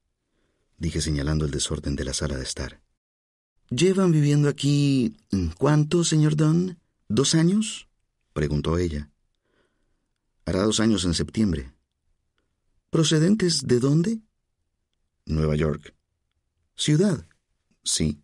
[0.79, 2.81] dije señalando el desorden de la sala de estar.
[3.69, 5.15] ¿Llevan viviendo aquí
[5.59, 6.79] cuánto, señor Dunn?
[7.09, 7.87] ¿Dos años?
[8.33, 9.11] preguntó ella.
[10.47, 11.71] Hará dos años en septiembre.
[12.91, 14.21] ¿Procedentes de dónde?
[15.25, 15.95] Nueva York.
[16.75, 17.25] ¿Ciudad?
[17.85, 18.21] Sí.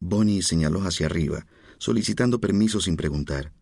[0.00, 1.46] Bonnie señaló hacia arriba,
[1.78, 3.54] solicitando permiso sin preguntar.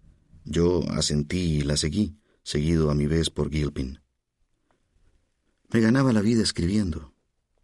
[0.44, 4.00] Yo asentí y la seguí, seguido a mi vez por Gilpin.
[5.72, 7.14] Me ganaba la vida escribiendo.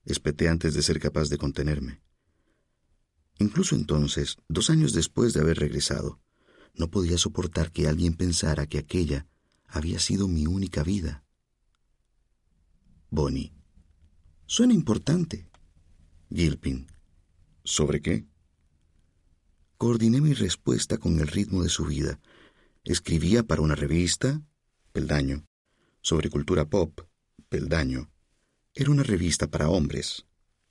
[0.05, 2.03] Espeté antes de ser capaz de contenerme.
[3.41, 6.21] Incluso entonces, dos años después de haber regresado,
[6.75, 9.27] no podía soportar que alguien pensara que aquella
[9.67, 11.25] había sido mi única vida.
[13.15, 13.53] Bonnie.
[14.47, 15.47] Suena importante.
[16.31, 16.87] Gilpin.
[17.63, 18.25] ¿Sobre qué?
[19.77, 22.19] Coordiné mi respuesta con el ritmo de su vida.
[22.85, 24.41] Escribía para una revista,
[24.93, 25.45] Peldaño,
[26.01, 27.01] sobre cultura pop,
[27.51, 28.11] Peldaño.
[28.75, 30.25] Era una revista para hombres,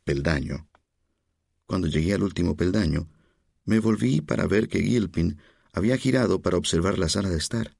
[0.03, 0.67] Peldaño.
[1.67, 3.07] Cuando llegué al último peldaño,
[3.65, 5.37] me volví para ver que Gilpin
[5.73, 7.77] había girado para observar la sala de estar.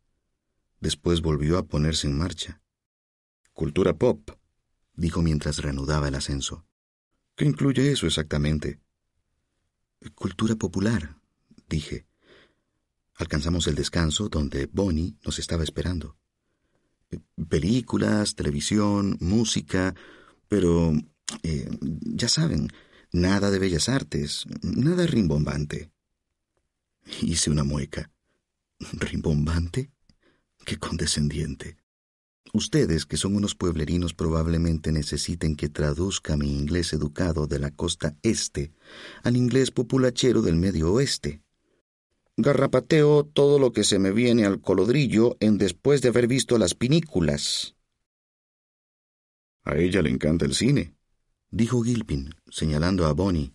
[0.80, 2.62] Después volvió a ponerse en marcha.
[3.54, 4.30] Cultura pop,
[4.94, 6.66] dijo mientras reanudaba el ascenso.
[7.36, 8.80] ¿Qué incluye eso exactamente?
[10.16, 11.16] Cultura popular,
[11.70, 12.06] dije.
[13.16, 16.18] Alcanzamos el descanso donde Bonnie nos estaba esperando.
[17.50, 19.94] Películas, televisión, música,
[20.48, 20.94] pero,
[21.44, 22.70] eh, ya saben,
[23.12, 25.92] nada de bellas artes, nada rimbombante.
[27.22, 28.12] Hice una mueca.
[28.94, 29.92] ¿Rimbombante?
[30.66, 31.81] Qué condescendiente.
[32.54, 38.18] Ustedes, que son unos pueblerinos, probablemente necesiten que traduzca mi inglés educado de la costa
[38.24, 38.74] este
[39.24, 41.42] al inglés populachero del medio oeste.
[42.36, 46.76] Garrapateo todo lo que se me viene al colodrillo en después de haber visto las
[46.76, 47.76] pinículas.
[49.64, 50.96] A ella le encanta el cine,
[51.52, 53.54] dijo Gilpin, señalando a Bonnie.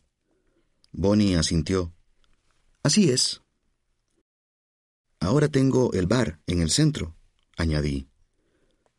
[0.92, 1.92] Bonnie asintió.
[2.82, 3.42] Así es.
[5.20, 7.16] Ahora tengo el bar en el centro,
[7.56, 8.08] añadí.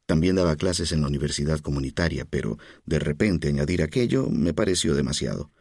[0.08, 5.52] También daba clases en la universidad comunitaria, pero de repente añadir aquello me pareció demasiado.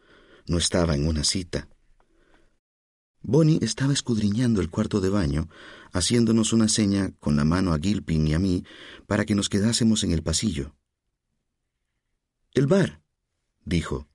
[0.47, 1.67] No estaba en una cita.
[3.21, 5.49] Bonnie estaba escudriñando el cuarto de baño,
[5.91, 8.63] haciéndonos una seña con la mano a Gilpin y a mí
[9.05, 10.73] para que nos quedásemos en el pasillo.
[12.53, 13.01] El bar,
[13.65, 14.07] dijo.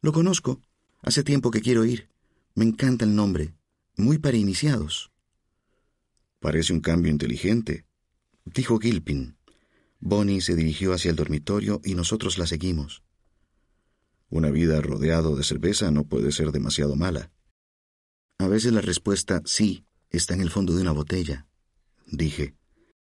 [0.00, 0.62] Lo conozco.
[1.02, 2.08] Hace tiempo que quiero ir.
[2.54, 3.54] Me encanta el nombre.
[3.96, 5.12] Muy para iniciados.
[6.40, 7.84] Parece un cambio inteligente,
[8.46, 9.33] dijo Gilpin.
[10.06, 13.02] Bonnie se dirigió hacia el dormitorio y nosotros la seguimos.
[14.28, 17.32] Una vida rodeado de cerveza no puede ser demasiado mala.
[18.36, 21.46] A veces la respuesta sí está en el fondo de una botella,
[22.06, 22.54] dije.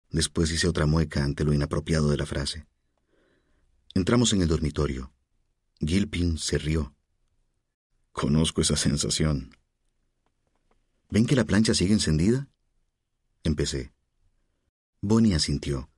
[0.09, 2.67] Después hice otra mueca ante lo inapropiado de la frase.
[3.93, 5.13] Entramos en el dormitorio.
[5.81, 6.95] Gilpin se rió.
[8.13, 9.55] Conozco esa sensación.
[11.11, 12.49] ¿Ven que la plancha sigue encendida?
[13.45, 13.93] Empecé.
[15.03, 15.91] Bonnie asintió.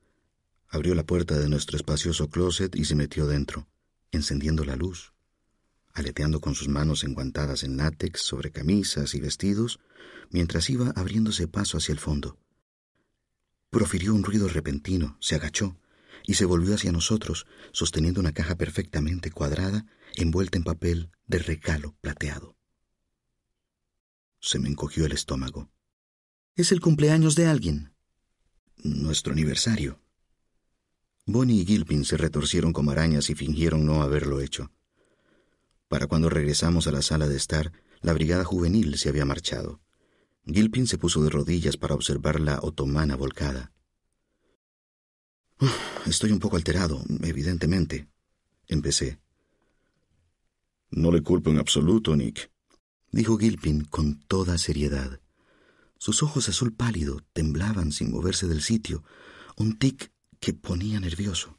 [0.73, 3.67] Abrió la puerta de nuestro espacioso closet y se metió dentro,
[4.11, 5.11] encendiendo la luz.
[5.93, 9.81] Aleteando con sus manos enguantadas en látex sobre camisas y vestidos,
[10.29, 12.39] mientras iba abriéndose paso hacia el fondo.
[13.69, 15.77] Profirió un ruido repentino, se agachó
[16.25, 21.97] y se volvió hacia nosotros, sosteniendo una caja perfectamente cuadrada, envuelta en papel de recalo
[21.99, 22.55] plateado.
[24.39, 25.69] Se me encogió el estómago.
[26.55, 27.93] Es el cumpleaños de alguien.
[28.77, 29.99] Nuestro aniversario.
[31.25, 34.71] Bonnie y Gilpin se retorcieron como arañas y fingieron no haberlo hecho.
[35.87, 39.81] Para cuando regresamos a la sala de estar, la brigada juvenil se había marchado.
[40.45, 43.71] Gilpin se puso de rodillas para observar la otomana volcada.
[46.07, 48.07] estoy un poco alterado, evidentemente,
[48.67, 49.19] empecé.
[50.89, 52.51] No le culpo en absoluto, Nick,
[53.11, 55.21] dijo Gilpin con toda seriedad.
[55.99, 59.03] Sus ojos azul pálido temblaban sin moverse del sitio,
[59.55, 61.57] un tic que ponía nervioso.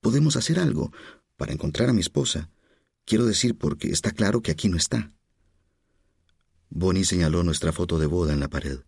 [0.00, 0.90] Podemos hacer algo
[1.36, 2.50] para encontrar a mi esposa.
[3.04, 5.12] Quiero decir porque está claro que aquí no está.
[6.70, 8.80] Bonnie señaló nuestra foto de boda en la pared.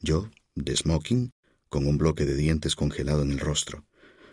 [0.00, 1.32] Yo, de smoking,
[1.70, 3.86] con un bloque de dientes congelado en el rostro,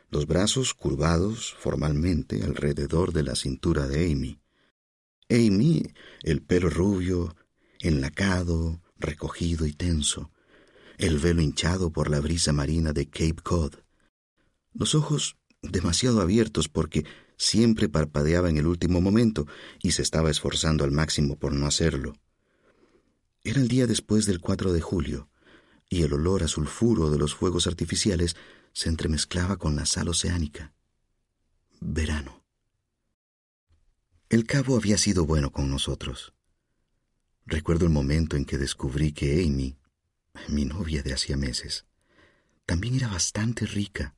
[0.09, 4.41] los brazos curvados formalmente alrededor de la cintura de Amy.
[5.29, 7.33] Amy, el pelo rubio,
[7.79, 10.31] enlacado, recogido y tenso,
[11.01, 13.73] el velo hinchado por la brisa marina de Cape Cod,
[14.71, 17.05] los ojos demasiado abiertos porque
[17.37, 19.47] siempre parpadeaba en el último momento
[19.81, 22.13] y se estaba esforzando al máximo por no hacerlo.
[23.43, 25.27] Era el día después del 4 de julio,
[25.89, 28.35] y el olor a sulfuro de los fuegos artificiales
[28.71, 30.75] se entremezclaba con la sal oceánica.
[31.79, 32.45] Verano.
[34.29, 36.35] El cabo había sido bueno con nosotros.
[37.47, 39.80] Recuerdo el momento en que descubrí que Amy,
[40.51, 41.85] mi novia de hacía meses,
[42.65, 44.15] también era bastante rica,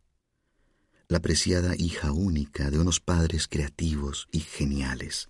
[1.07, 5.29] la preciada hija única de unos padres creativos y geniales,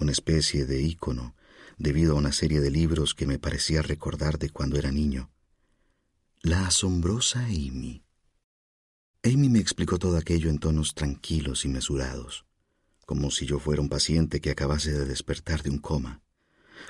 [0.00, 1.34] una especie de ícono
[1.76, 5.30] debido a una serie de libros que me parecía recordar de cuando era niño.
[6.40, 8.02] La asombrosa Amy.
[9.22, 12.46] Amy me explicó todo aquello en tonos tranquilos y mesurados,
[13.04, 16.22] como si yo fuera un paciente que acabase de despertar de un coma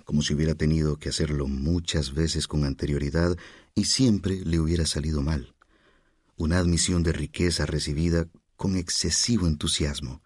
[0.05, 3.37] como si hubiera tenido que hacerlo muchas veces con anterioridad
[3.75, 5.55] y siempre le hubiera salido mal.
[6.37, 10.23] Una admisión de riqueza recibida con excesivo entusiasmo,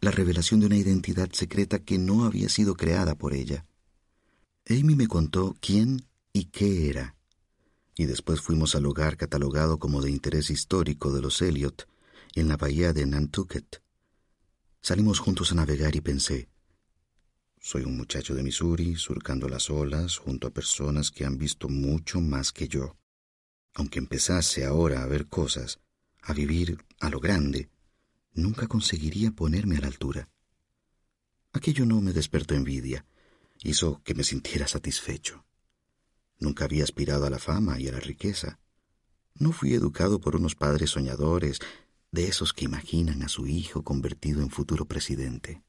[0.00, 3.66] la revelación de una identidad secreta que no había sido creada por ella.
[4.68, 7.16] Amy me contó quién y qué era,
[7.96, 11.88] y después fuimos al hogar catalogado como de interés histórico de los Elliot,
[12.34, 13.82] en la bahía de Nantucket.
[14.82, 16.48] Salimos juntos a navegar y pensé,
[17.68, 22.20] Soy un muchacho de Missouri surcando las olas junto a personas que han visto mucho
[22.20, 22.96] más que yo.
[23.74, 25.80] Aunque empezase ahora a ver cosas,
[26.22, 27.68] a vivir a lo grande,
[28.34, 30.28] nunca conseguiría ponerme a la altura.
[31.52, 33.04] Aquello no me despertó envidia,
[33.64, 35.44] hizo que me sintiera satisfecho.
[36.38, 38.60] Nunca había aspirado a la fama y a la riqueza.
[39.34, 41.58] No fui educado por unos padres soñadores,
[42.12, 45.65] de esos que imaginan a su hijo convertido en futuro presidente.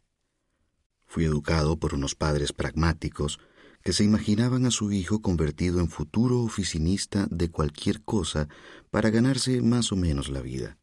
[1.08, 3.40] Fui educado por unos padres pragmáticos
[3.82, 8.50] que se imaginaban a su hijo convertido en futuro oficinista de cualquier cosa
[8.92, 10.78] para ganarse más o menos la vida.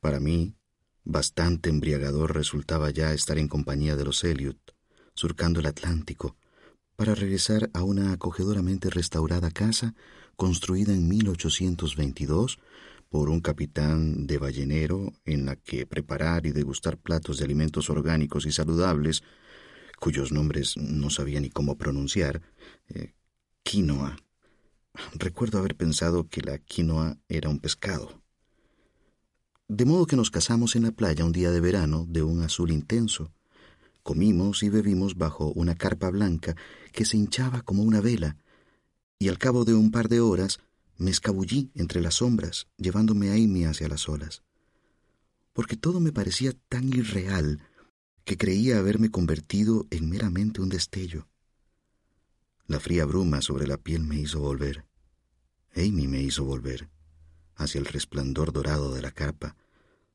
[0.00, 0.54] Para mí,
[1.02, 4.76] bastante embriagador resultaba ya estar en compañía de los Elliot,
[5.14, 6.36] surcando el Atlántico,
[6.96, 9.94] para regresar a una acogedoramente restaurada casa
[10.36, 12.58] construida en 1822
[13.14, 18.44] por un capitán de ballenero en la que preparar y degustar platos de alimentos orgánicos
[18.44, 19.22] y saludables,
[20.00, 22.42] cuyos nombres no sabía ni cómo pronunciar,
[22.88, 23.14] eh,
[23.62, 24.16] quinoa.
[25.14, 28.20] Recuerdo haber pensado que la quinoa era un pescado.
[29.68, 32.72] De modo que nos casamos en la playa un día de verano de un azul
[32.72, 33.30] intenso.
[34.02, 36.56] Comimos y bebimos bajo una carpa blanca
[36.90, 38.38] que se hinchaba como una vela,
[39.20, 40.58] y al cabo de un par de horas
[40.96, 44.42] me escabullí entre las sombras, llevándome a Amy hacia las olas,
[45.52, 47.60] porque todo me parecía tan irreal
[48.24, 51.28] que creía haberme convertido en meramente un destello.
[52.66, 54.86] La fría bruma sobre la piel me hizo volver.
[55.76, 56.88] Amy me hizo volver
[57.56, 59.56] hacia el resplandor dorado de la carpa,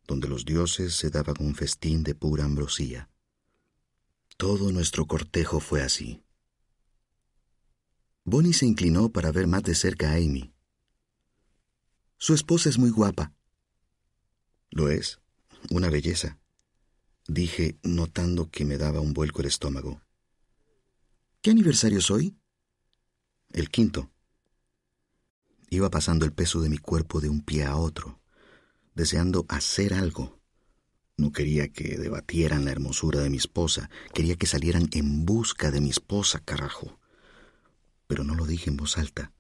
[0.07, 3.09] donde los dioses se daban un festín de pura ambrosía.
[4.37, 6.23] Todo nuestro cortejo fue así.
[8.25, 10.53] Bonnie se inclinó para ver más de cerca a Amy.
[12.21, 13.31] Su esposa es muy guapa.
[14.71, 15.21] Lo es,
[15.69, 16.37] una belleza,
[17.29, 20.01] dije, notando que me daba un vuelco el estómago.
[21.41, 22.35] ¿Qué aniversario soy?
[23.53, 24.11] El quinto.
[25.69, 28.19] Iba pasando el peso de mi cuerpo de un pie a otro,
[28.95, 30.41] deseando hacer algo.
[31.15, 35.79] No quería que debatieran la hermosura de mi esposa, quería que salieran en busca de
[35.79, 36.99] mi esposa, carajo.
[38.07, 39.31] Pero no lo dije en voz alta.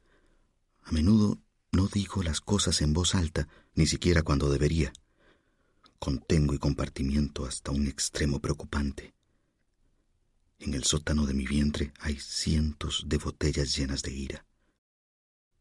[0.83, 1.39] A menudo
[1.71, 4.91] no digo las cosas en voz alta, ni siquiera cuando debería.
[5.99, 9.13] Contengo y compartimiento hasta un extremo preocupante.
[10.59, 14.45] En el sótano de mi vientre hay cientos de botellas llenas de ira,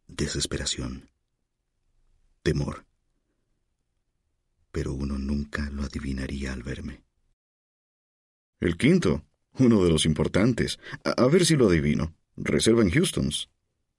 [0.07, 1.09] desesperación,
[2.43, 2.85] temor.
[4.73, 7.03] Pero uno nunca lo adivinaría al verme.
[8.61, 9.25] El quinto,
[9.59, 10.79] uno de los importantes.
[11.05, 12.15] A, ver si lo adivino.
[12.37, 13.51] ¿Reserva en Houston's?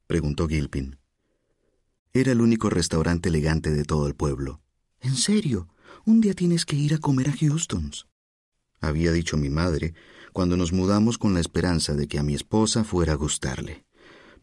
[0.08, 0.98] preguntó Gilpin.
[2.12, 4.62] Era el único restaurante elegante de todo el pueblo.
[5.00, 5.68] En serio,
[6.06, 8.08] un día tienes que ir a comer a Houston's.
[8.82, 9.94] Había dicho mi madre
[10.34, 13.86] cuando nos mudamos con la esperanza de que a mi esposa fuera a gustarle,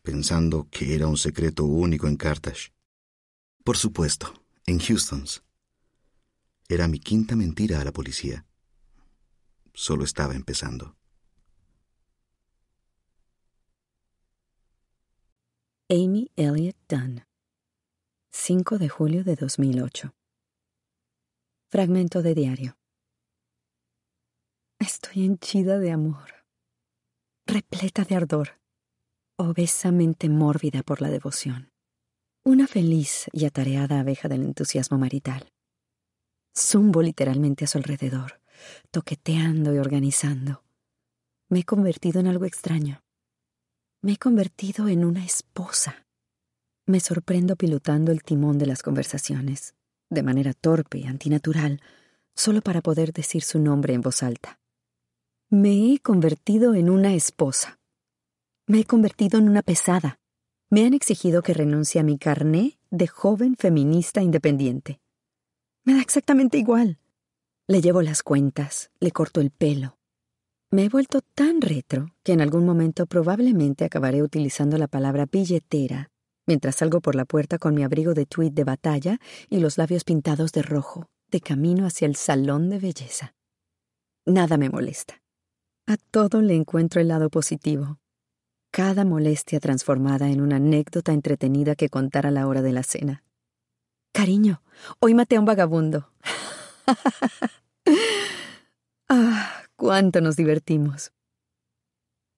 [0.02, 2.72] pensando que era un secreto único en Carthage.
[3.64, 4.32] Por supuesto,
[4.66, 5.42] en Houston's.
[6.68, 8.46] Era mi quinta mentira a la policía.
[9.74, 10.96] Solo estaba empezando.
[15.88, 17.25] Amy Elliott Dunn
[18.38, 20.14] 5 de julio de 2008.
[21.68, 22.78] Fragmento de diario.
[24.78, 26.44] Estoy henchida de amor,
[27.46, 28.60] repleta de ardor,
[29.36, 31.72] obesamente mórbida por la devoción.
[32.44, 35.48] Una feliz y atareada abeja del entusiasmo marital.
[36.56, 38.42] Zumbo literalmente a su alrededor,
[38.92, 40.62] toqueteando y organizando.
[41.48, 43.02] Me he convertido en algo extraño.
[44.02, 46.05] Me he convertido en una esposa.
[46.88, 49.74] Me sorprendo pilotando el timón de las conversaciones,
[50.08, 51.80] de manera torpe y antinatural,
[52.36, 54.60] solo para poder decir su nombre en voz alta.
[55.50, 57.80] Me he convertido en una esposa.
[58.68, 60.20] Me he convertido en una pesada.
[60.70, 65.00] Me han exigido que renuncie a mi carné de joven feminista independiente.
[65.82, 66.98] Me da exactamente igual.
[67.66, 69.98] Le llevo las cuentas, le corto el pelo.
[70.70, 76.10] Me he vuelto tan retro que en algún momento probablemente acabaré utilizando la palabra billetera
[76.46, 79.18] mientras salgo por la puerta con mi abrigo de tweed de batalla
[79.50, 83.34] y los labios pintados de rojo, de camino hacia el salón de belleza.
[84.24, 85.22] Nada me molesta.
[85.86, 87.98] A todo le encuentro el lado positivo.
[88.70, 93.24] Cada molestia transformada en una anécdota entretenida que contar a la hora de la cena.
[94.12, 94.62] Cariño,
[94.98, 96.10] hoy maté a un vagabundo.
[99.08, 101.12] ah, cuánto nos divertimos.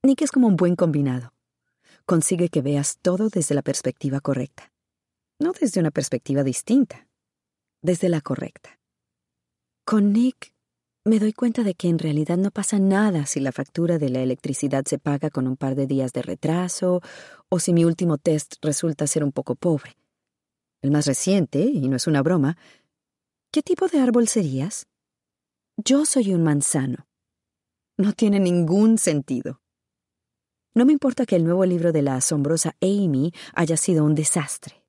[0.03, 1.33] Nick es como un buen combinado
[2.09, 4.73] consigue que veas todo desde la perspectiva correcta.
[5.39, 7.07] No desde una perspectiva distinta,
[7.83, 8.81] desde la correcta.
[9.85, 10.55] Con Nick
[11.05, 14.21] me doy cuenta de que en realidad no pasa nada si la factura de la
[14.21, 17.03] electricidad se paga con un par de días de retraso
[17.51, 19.95] o si mi último test resulta ser un poco pobre.
[20.81, 22.57] El más reciente, y no es una broma,
[23.53, 24.87] ¿qué tipo de árbol serías?
[25.77, 27.07] Yo soy un manzano.
[27.99, 29.61] No tiene ningún sentido.
[30.79, 34.85] No me importa que el nuevo libro de la asombrosa Amy haya sido un desastre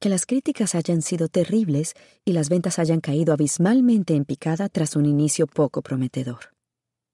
[0.00, 4.96] que las críticas hayan sido terribles y las ventas hayan caído abismalmente en picada tras
[4.96, 6.56] un inicio poco prometedor.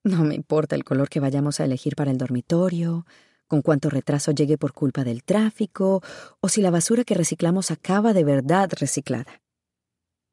[0.03, 3.05] No me importa el color que vayamos a elegir para el dormitorio,
[3.45, 6.01] con cuánto retraso llegue por culpa del tráfico,
[6.39, 9.43] o si la basura que reciclamos acaba de verdad reciclada.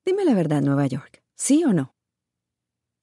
[0.07, 1.95] Dime la verdad, Nueva York, ¿sí o no?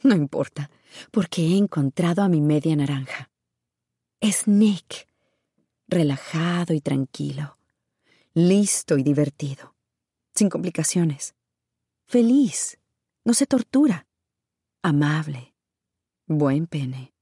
[0.01, 0.71] No importa,
[1.11, 3.29] porque he encontrado a mi media naranja.
[4.21, 5.07] Es Nick,
[5.87, 7.59] relajado y tranquilo
[8.33, 9.75] listo y divertido,
[10.35, 11.35] sin complicaciones,
[12.05, 12.79] feliz,
[13.25, 14.07] no se tortura,
[14.81, 15.53] amable,
[16.27, 17.13] buen pene.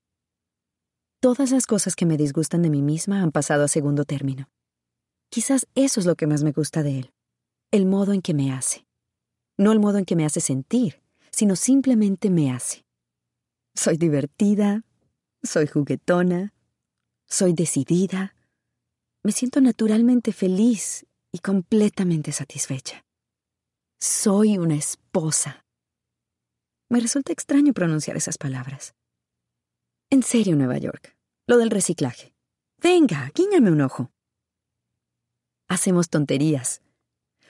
[1.20, 4.50] Todas las cosas que me disgustan de mí misma han pasado a segundo término.
[5.30, 7.14] Quizás eso es lo que más me gusta de él,
[7.72, 8.86] el modo en que me hace.
[9.58, 12.86] No el modo en que me hace sentir, sino simplemente me hace.
[13.74, 14.84] Soy divertida,
[15.42, 16.54] soy juguetona,
[17.28, 18.36] soy decidida,
[19.24, 23.06] me siento naturalmente feliz y completamente satisfecha.
[24.00, 25.66] Soy una esposa.
[26.90, 28.96] Me resulta extraño pronunciar esas palabras.
[30.10, 31.18] En serio, Nueva York,
[31.48, 32.34] lo del reciclaje.
[32.82, 34.12] Venga, guíñame un ojo.
[35.68, 36.82] Hacemos tonterías,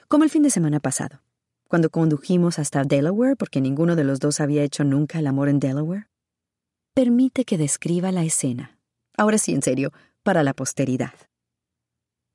[0.08, 1.22] como el fin de semana pasado,
[1.68, 5.60] cuando condujimos hasta Delaware porque ninguno de los dos había hecho nunca el amor en
[5.60, 6.08] Delaware.
[6.94, 8.77] Permite que describa la escena,
[9.18, 9.92] ahora sí en serio,
[10.22, 11.12] para la posteridad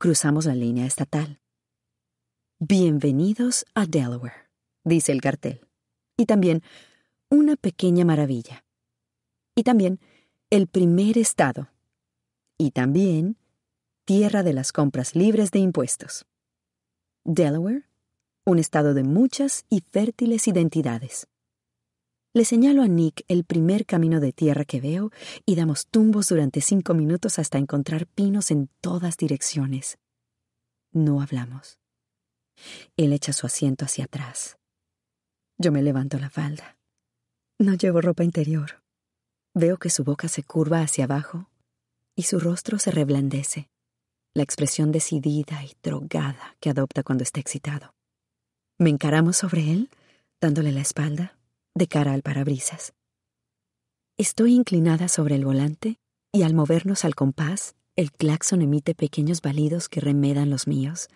[0.03, 1.39] cruzamos la línea estatal.
[2.59, 4.49] Bienvenidos a Delaware,
[4.83, 5.61] dice el cartel.
[6.17, 6.61] Y también
[7.29, 8.65] una pequeña maravilla.
[9.55, 10.01] Y también
[10.49, 11.69] el primer estado.
[12.57, 13.37] Y también
[14.03, 16.25] tierra de las compras libres de impuestos.
[17.23, 17.85] Delaware,
[18.43, 21.29] un estado de muchas y fértiles identidades.
[22.35, 25.11] Le señalo a Nick el primer camino de tierra que veo
[25.45, 29.99] y damos tumbos durante cinco minutos hasta encontrar pinos en todas direcciones.
[30.91, 31.77] No hablamos.
[32.97, 34.57] Él echa su asiento hacia atrás.
[35.59, 36.75] Yo me levanto la falda.
[37.59, 38.81] No llevo ropa interior.
[39.53, 41.51] Veo que su boca se curva hacia abajo
[42.15, 43.69] y su rostro se reblandece,
[44.33, 47.93] la expresión decidida y drogada que adopta cuando está excitado.
[48.79, 49.91] Me encaramos sobre él,
[50.41, 51.37] dándole la espalda,
[51.75, 52.93] de cara al parabrisas.
[54.17, 55.99] Estoy inclinada sobre el volante
[56.31, 61.07] y al movernos al compás, el claxon emite pequeños balidos que remedan los míos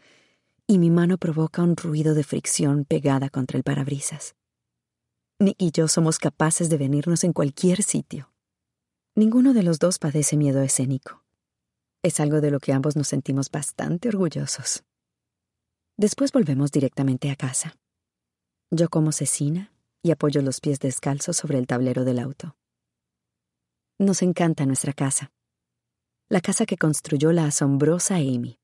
[0.68, 4.36] y mi mano provoca un ruido de fricción pegada contra el parabrisas.
[5.40, 8.32] Nick y yo somos capaces de venirnos en cualquier sitio.
[9.16, 11.24] Ninguno de los dos padece miedo escénico.
[12.04, 14.84] Es algo de lo que ambos nos sentimos bastante orgullosos.
[15.98, 17.76] Después volvemos directamente a casa.
[18.72, 19.72] Yo como cecina
[20.08, 22.56] y apoyo los pies descalzos sobre el tablero del auto.
[24.00, 25.34] Nos encanta nuestra casa.
[26.30, 28.58] La casa que construyó la asombrosa Amy.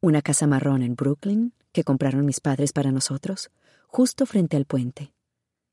[0.00, 3.50] Una casa marrón en Brooklyn que compraron mis padres para nosotros,
[3.88, 5.12] justo frente al puente,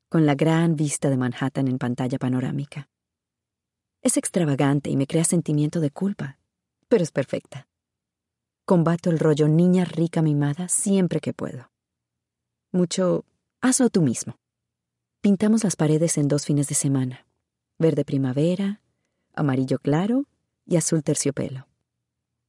[0.09, 2.89] con la gran vista de Manhattan en pantalla panorámica.
[4.01, 6.39] Es extravagante y me crea sentimiento de culpa,
[6.87, 7.67] pero es perfecta.
[8.65, 11.71] Combato el rollo niña rica mimada siempre que puedo.
[12.71, 13.25] Mucho,
[13.61, 14.39] hazlo tú mismo.
[15.22, 17.26] Pintamos las paredes en dos fines de semana.
[17.80, 18.82] Verde primavera,
[19.34, 20.26] amarillo claro
[20.65, 21.68] y azul terciopelo.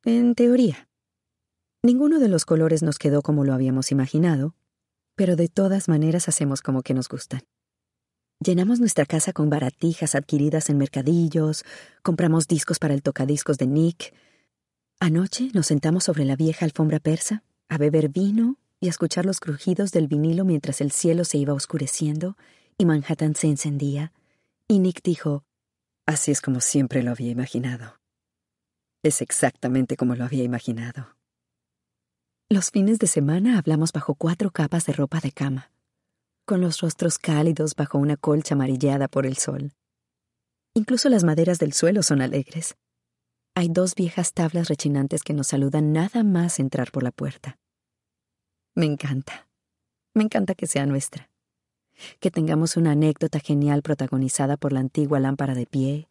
[0.04, 0.88] En teoría.
[1.82, 4.54] Ninguno de los colores nos quedó como lo habíamos imaginado,
[5.14, 7.40] pero de todas maneras hacemos como que nos gustan.
[8.40, 11.64] Llenamos nuestra casa con baratijas adquiridas en mercadillos,
[12.02, 14.14] compramos discos para el tocadiscos de Nick.
[15.00, 19.92] Anoche nos sentamos sobre la vieja alfombra persa a beber vino y escuchar los crujidos
[19.92, 22.36] del vinilo mientras el cielo se iba oscureciendo
[22.76, 24.12] y Manhattan se encendía,
[24.68, 25.44] y Nick dijo,
[26.06, 27.98] Así es como siempre lo había imaginado.
[29.02, 31.16] Es exactamente como lo había imaginado.
[32.48, 35.70] Los fines de semana hablamos bajo cuatro capas de ropa de cama,
[36.46, 39.72] con los rostros cálidos bajo una colcha amarillada por el sol.
[40.74, 42.76] Incluso las maderas del suelo son alegres.
[43.54, 47.58] Hay dos viejas tablas rechinantes que nos saludan nada más entrar por la puerta.
[48.78, 49.48] Me encanta.
[50.14, 51.28] Me encanta que sea nuestra
[52.20, 56.06] que tengamos una anécdota genial protagonizada por la antigua lámpara de pie,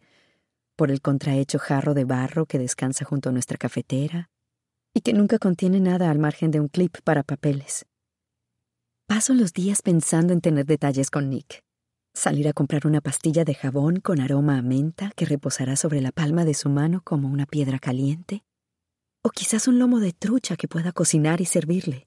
[0.76, 4.30] por el contrahecho jarro de barro que descansa junto a nuestra cafetera,
[4.94, 7.86] y que nunca contiene nada al margen de un clip para papeles.
[9.08, 11.64] Paso los días pensando en tener detalles con Nick.
[12.14, 16.12] Salir a comprar una pastilla de jabón con aroma a menta que reposará sobre la
[16.12, 18.44] palma de su mano como una piedra caliente.
[19.24, 22.07] O quizás un lomo de trucha que pueda cocinar y servirle.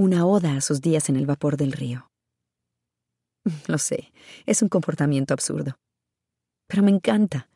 [0.00, 2.10] Una oda a sus días en el vapor del río.
[3.68, 4.14] Lo sé,
[4.46, 5.76] es un comportamiento absurdo.
[6.68, 7.50] Pero me encanta.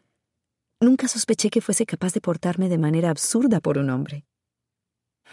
[0.79, 4.27] Nunca sospeché que fuese capaz de portarme de manera absurda por un hombre.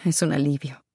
[0.06, 0.86] Es un alivio.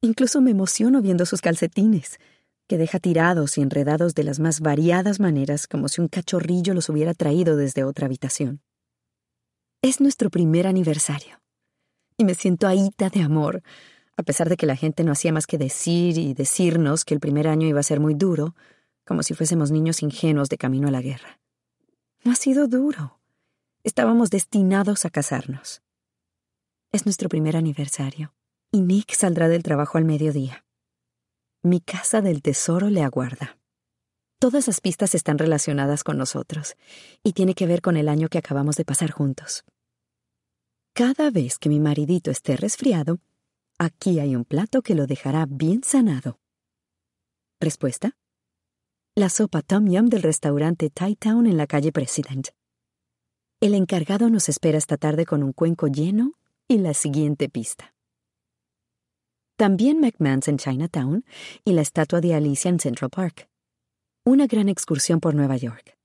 [0.00, 2.20] Incluso me emociono viendo sus calcetines
[2.68, 6.88] que deja tirados y enredados de las más variadas maneras como si un cachorrillo los
[6.88, 8.62] hubiera traído desde otra habitación.
[9.82, 11.40] Es nuestro primer aniversario,
[12.16, 13.64] y me siento ahita de amor,
[14.16, 17.20] a pesar de que la gente no hacía más que decir y decirnos que el
[17.20, 18.54] primer año iba a ser muy duro,
[19.04, 21.38] como si fuésemos niños ingenuos de camino a la guerra.
[22.24, 23.20] No ha sido duro.
[23.84, 25.82] Estábamos destinados a casarnos.
[26.92, 28.34] Es nuestro primer aniversario,
[28.72, 30.64] y Nick saldrá del trabajo al mediodía.
[31.62, 33.58] Mi casa del tesoro le aguarda.
[34.38, 36.76] Todas las pistas están relacionadas con nosotros
[37.22, 39.64] y tiene que ver con el año que acabamos de pasar juntos.
[40.92, 43.18] Cada vez que mi maridito esté resfriado,
[43.78, 46.38] aquí hay un plato que lo dejará bien sanado.
[47.60, 48.12] Respuesta.
[49.14, 52.48] La sopa Tom Yum del restaurante Thai Town en la calle President.
[53.60, 56.34] El encargado nos espera esta tarde con un cuenco lleno
[56.68, 57.94] y la siguiente pista.
[59.56, 61.24] También McMahon's en Chinatown
[61.64, 63.48] y la estatua de Alicia en Central Park.
[64.26, 65.96] Una gran excursión por Nueva York.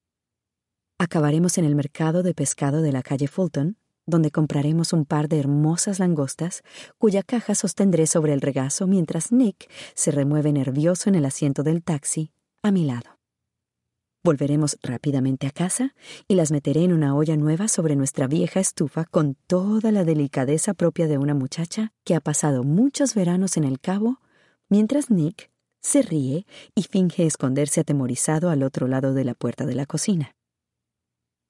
[0.97, 5.39] Acabaremos en el mercado de pescado de la calle Fulton, donde compraremos un par de
[5.39, 6.64] hermosas langostas,
[6.97, 11.84] cuya caja sostendré sobre el regazo mientras Nick se remueve nervioso en el asiento del
[11.84, 12.32] taxi
[12.64, 13.18] a mi lado.
[14.24, 15.95] Volveremos rápidamente a casa
[16.28, 20.76] y las meteré en una olla nueva sobre nuestra vieja estufa con toda la delicadeza
[20.76, 24.20] propia de una muchacha que ha pasado muchos veranos en el cabo,
[24.70, 25.49] mientras Nick
[25.82, 26.45] se ríe
[26.76, 30.36] y finge esconderse atemorizado al otro lado de la puerta de la cocina.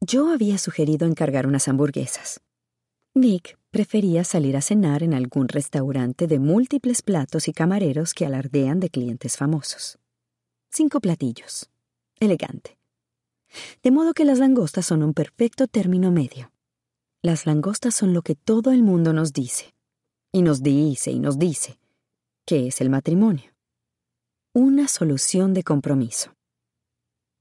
[0.04, 2.42] Yo había sugerido encargar unas hamburguesas.
[3.14, 8.80] Nick prefería salir a cenar en algún restaurante de múltiples platos y camareros que alardean
[8.80, 10.00] de clientes famosos.
[10.72, 11.70] Cinco platillos
[12.22, 12.78] elegante.
[13.84, 16.52] De modo que las langostas son un perfecto término medio.
[17.22, 19.74] Las langostas son lo que todo el mundo nos dice,
[20.32, 21.80] y nos dice y nos dice,
[22.46, 23.52] que es el matrimonio.
[24.54, 26.34] Una solución de compromiso.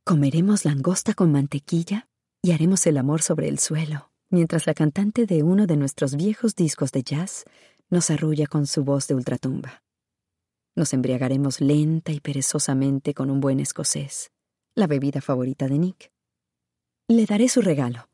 [0.05, 2.09] Comeremos langosta con mantequilla
[2.43, 6.55] y haremos el amor sobre el suelo, mientras la cantante de uno de nuestros viejos
[6.55, 7.45] discos de jazz
[7.91, 9.83] nos arrulla con su voz de ultratumba.
[10.77, 14.31] Nos embriagaremos lenta y perezosamente con un buen escocés
[14.75, 16.13] la bebida favorita de Nick.
[17.09, 18.09] Le daré su regalo,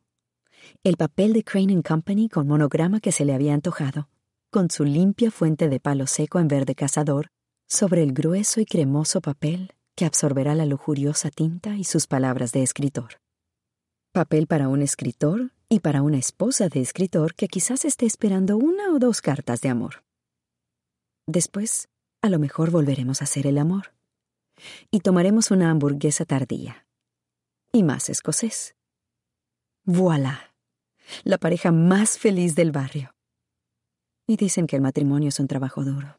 [0.82, 4.08] el papel de Crane Company con monograma que se le había antojado,
[4.50, 7.28] con su limpia fuente de palo seco en verde cazador,
[7.68, 12.62] sobre el grueso y cremoso papel que absorberá la lujuriosa tinta y sus palabras de
[12.62, 13.20] escritor.
[14.16, 18.90] Papel para un escritor y para una esposa de escritor que quizás esté esperando una
[18.94, 20.04] o dos cartas de amor.
[21.26, 21.90] Después,
[22.22, 23.92] a lo mejor volveremos a hacer el amor
[24.90, 26.86] y tomaremos una hamburguesa tardía.
[27.74, 28.74] Y más escocés.
[29.84, 30.54] Voilà.
[31.24, 33.10] La pareja más feliz del barrio.
[34.26, 36.18] Y dicen que el matrimonio es un trabajo duro.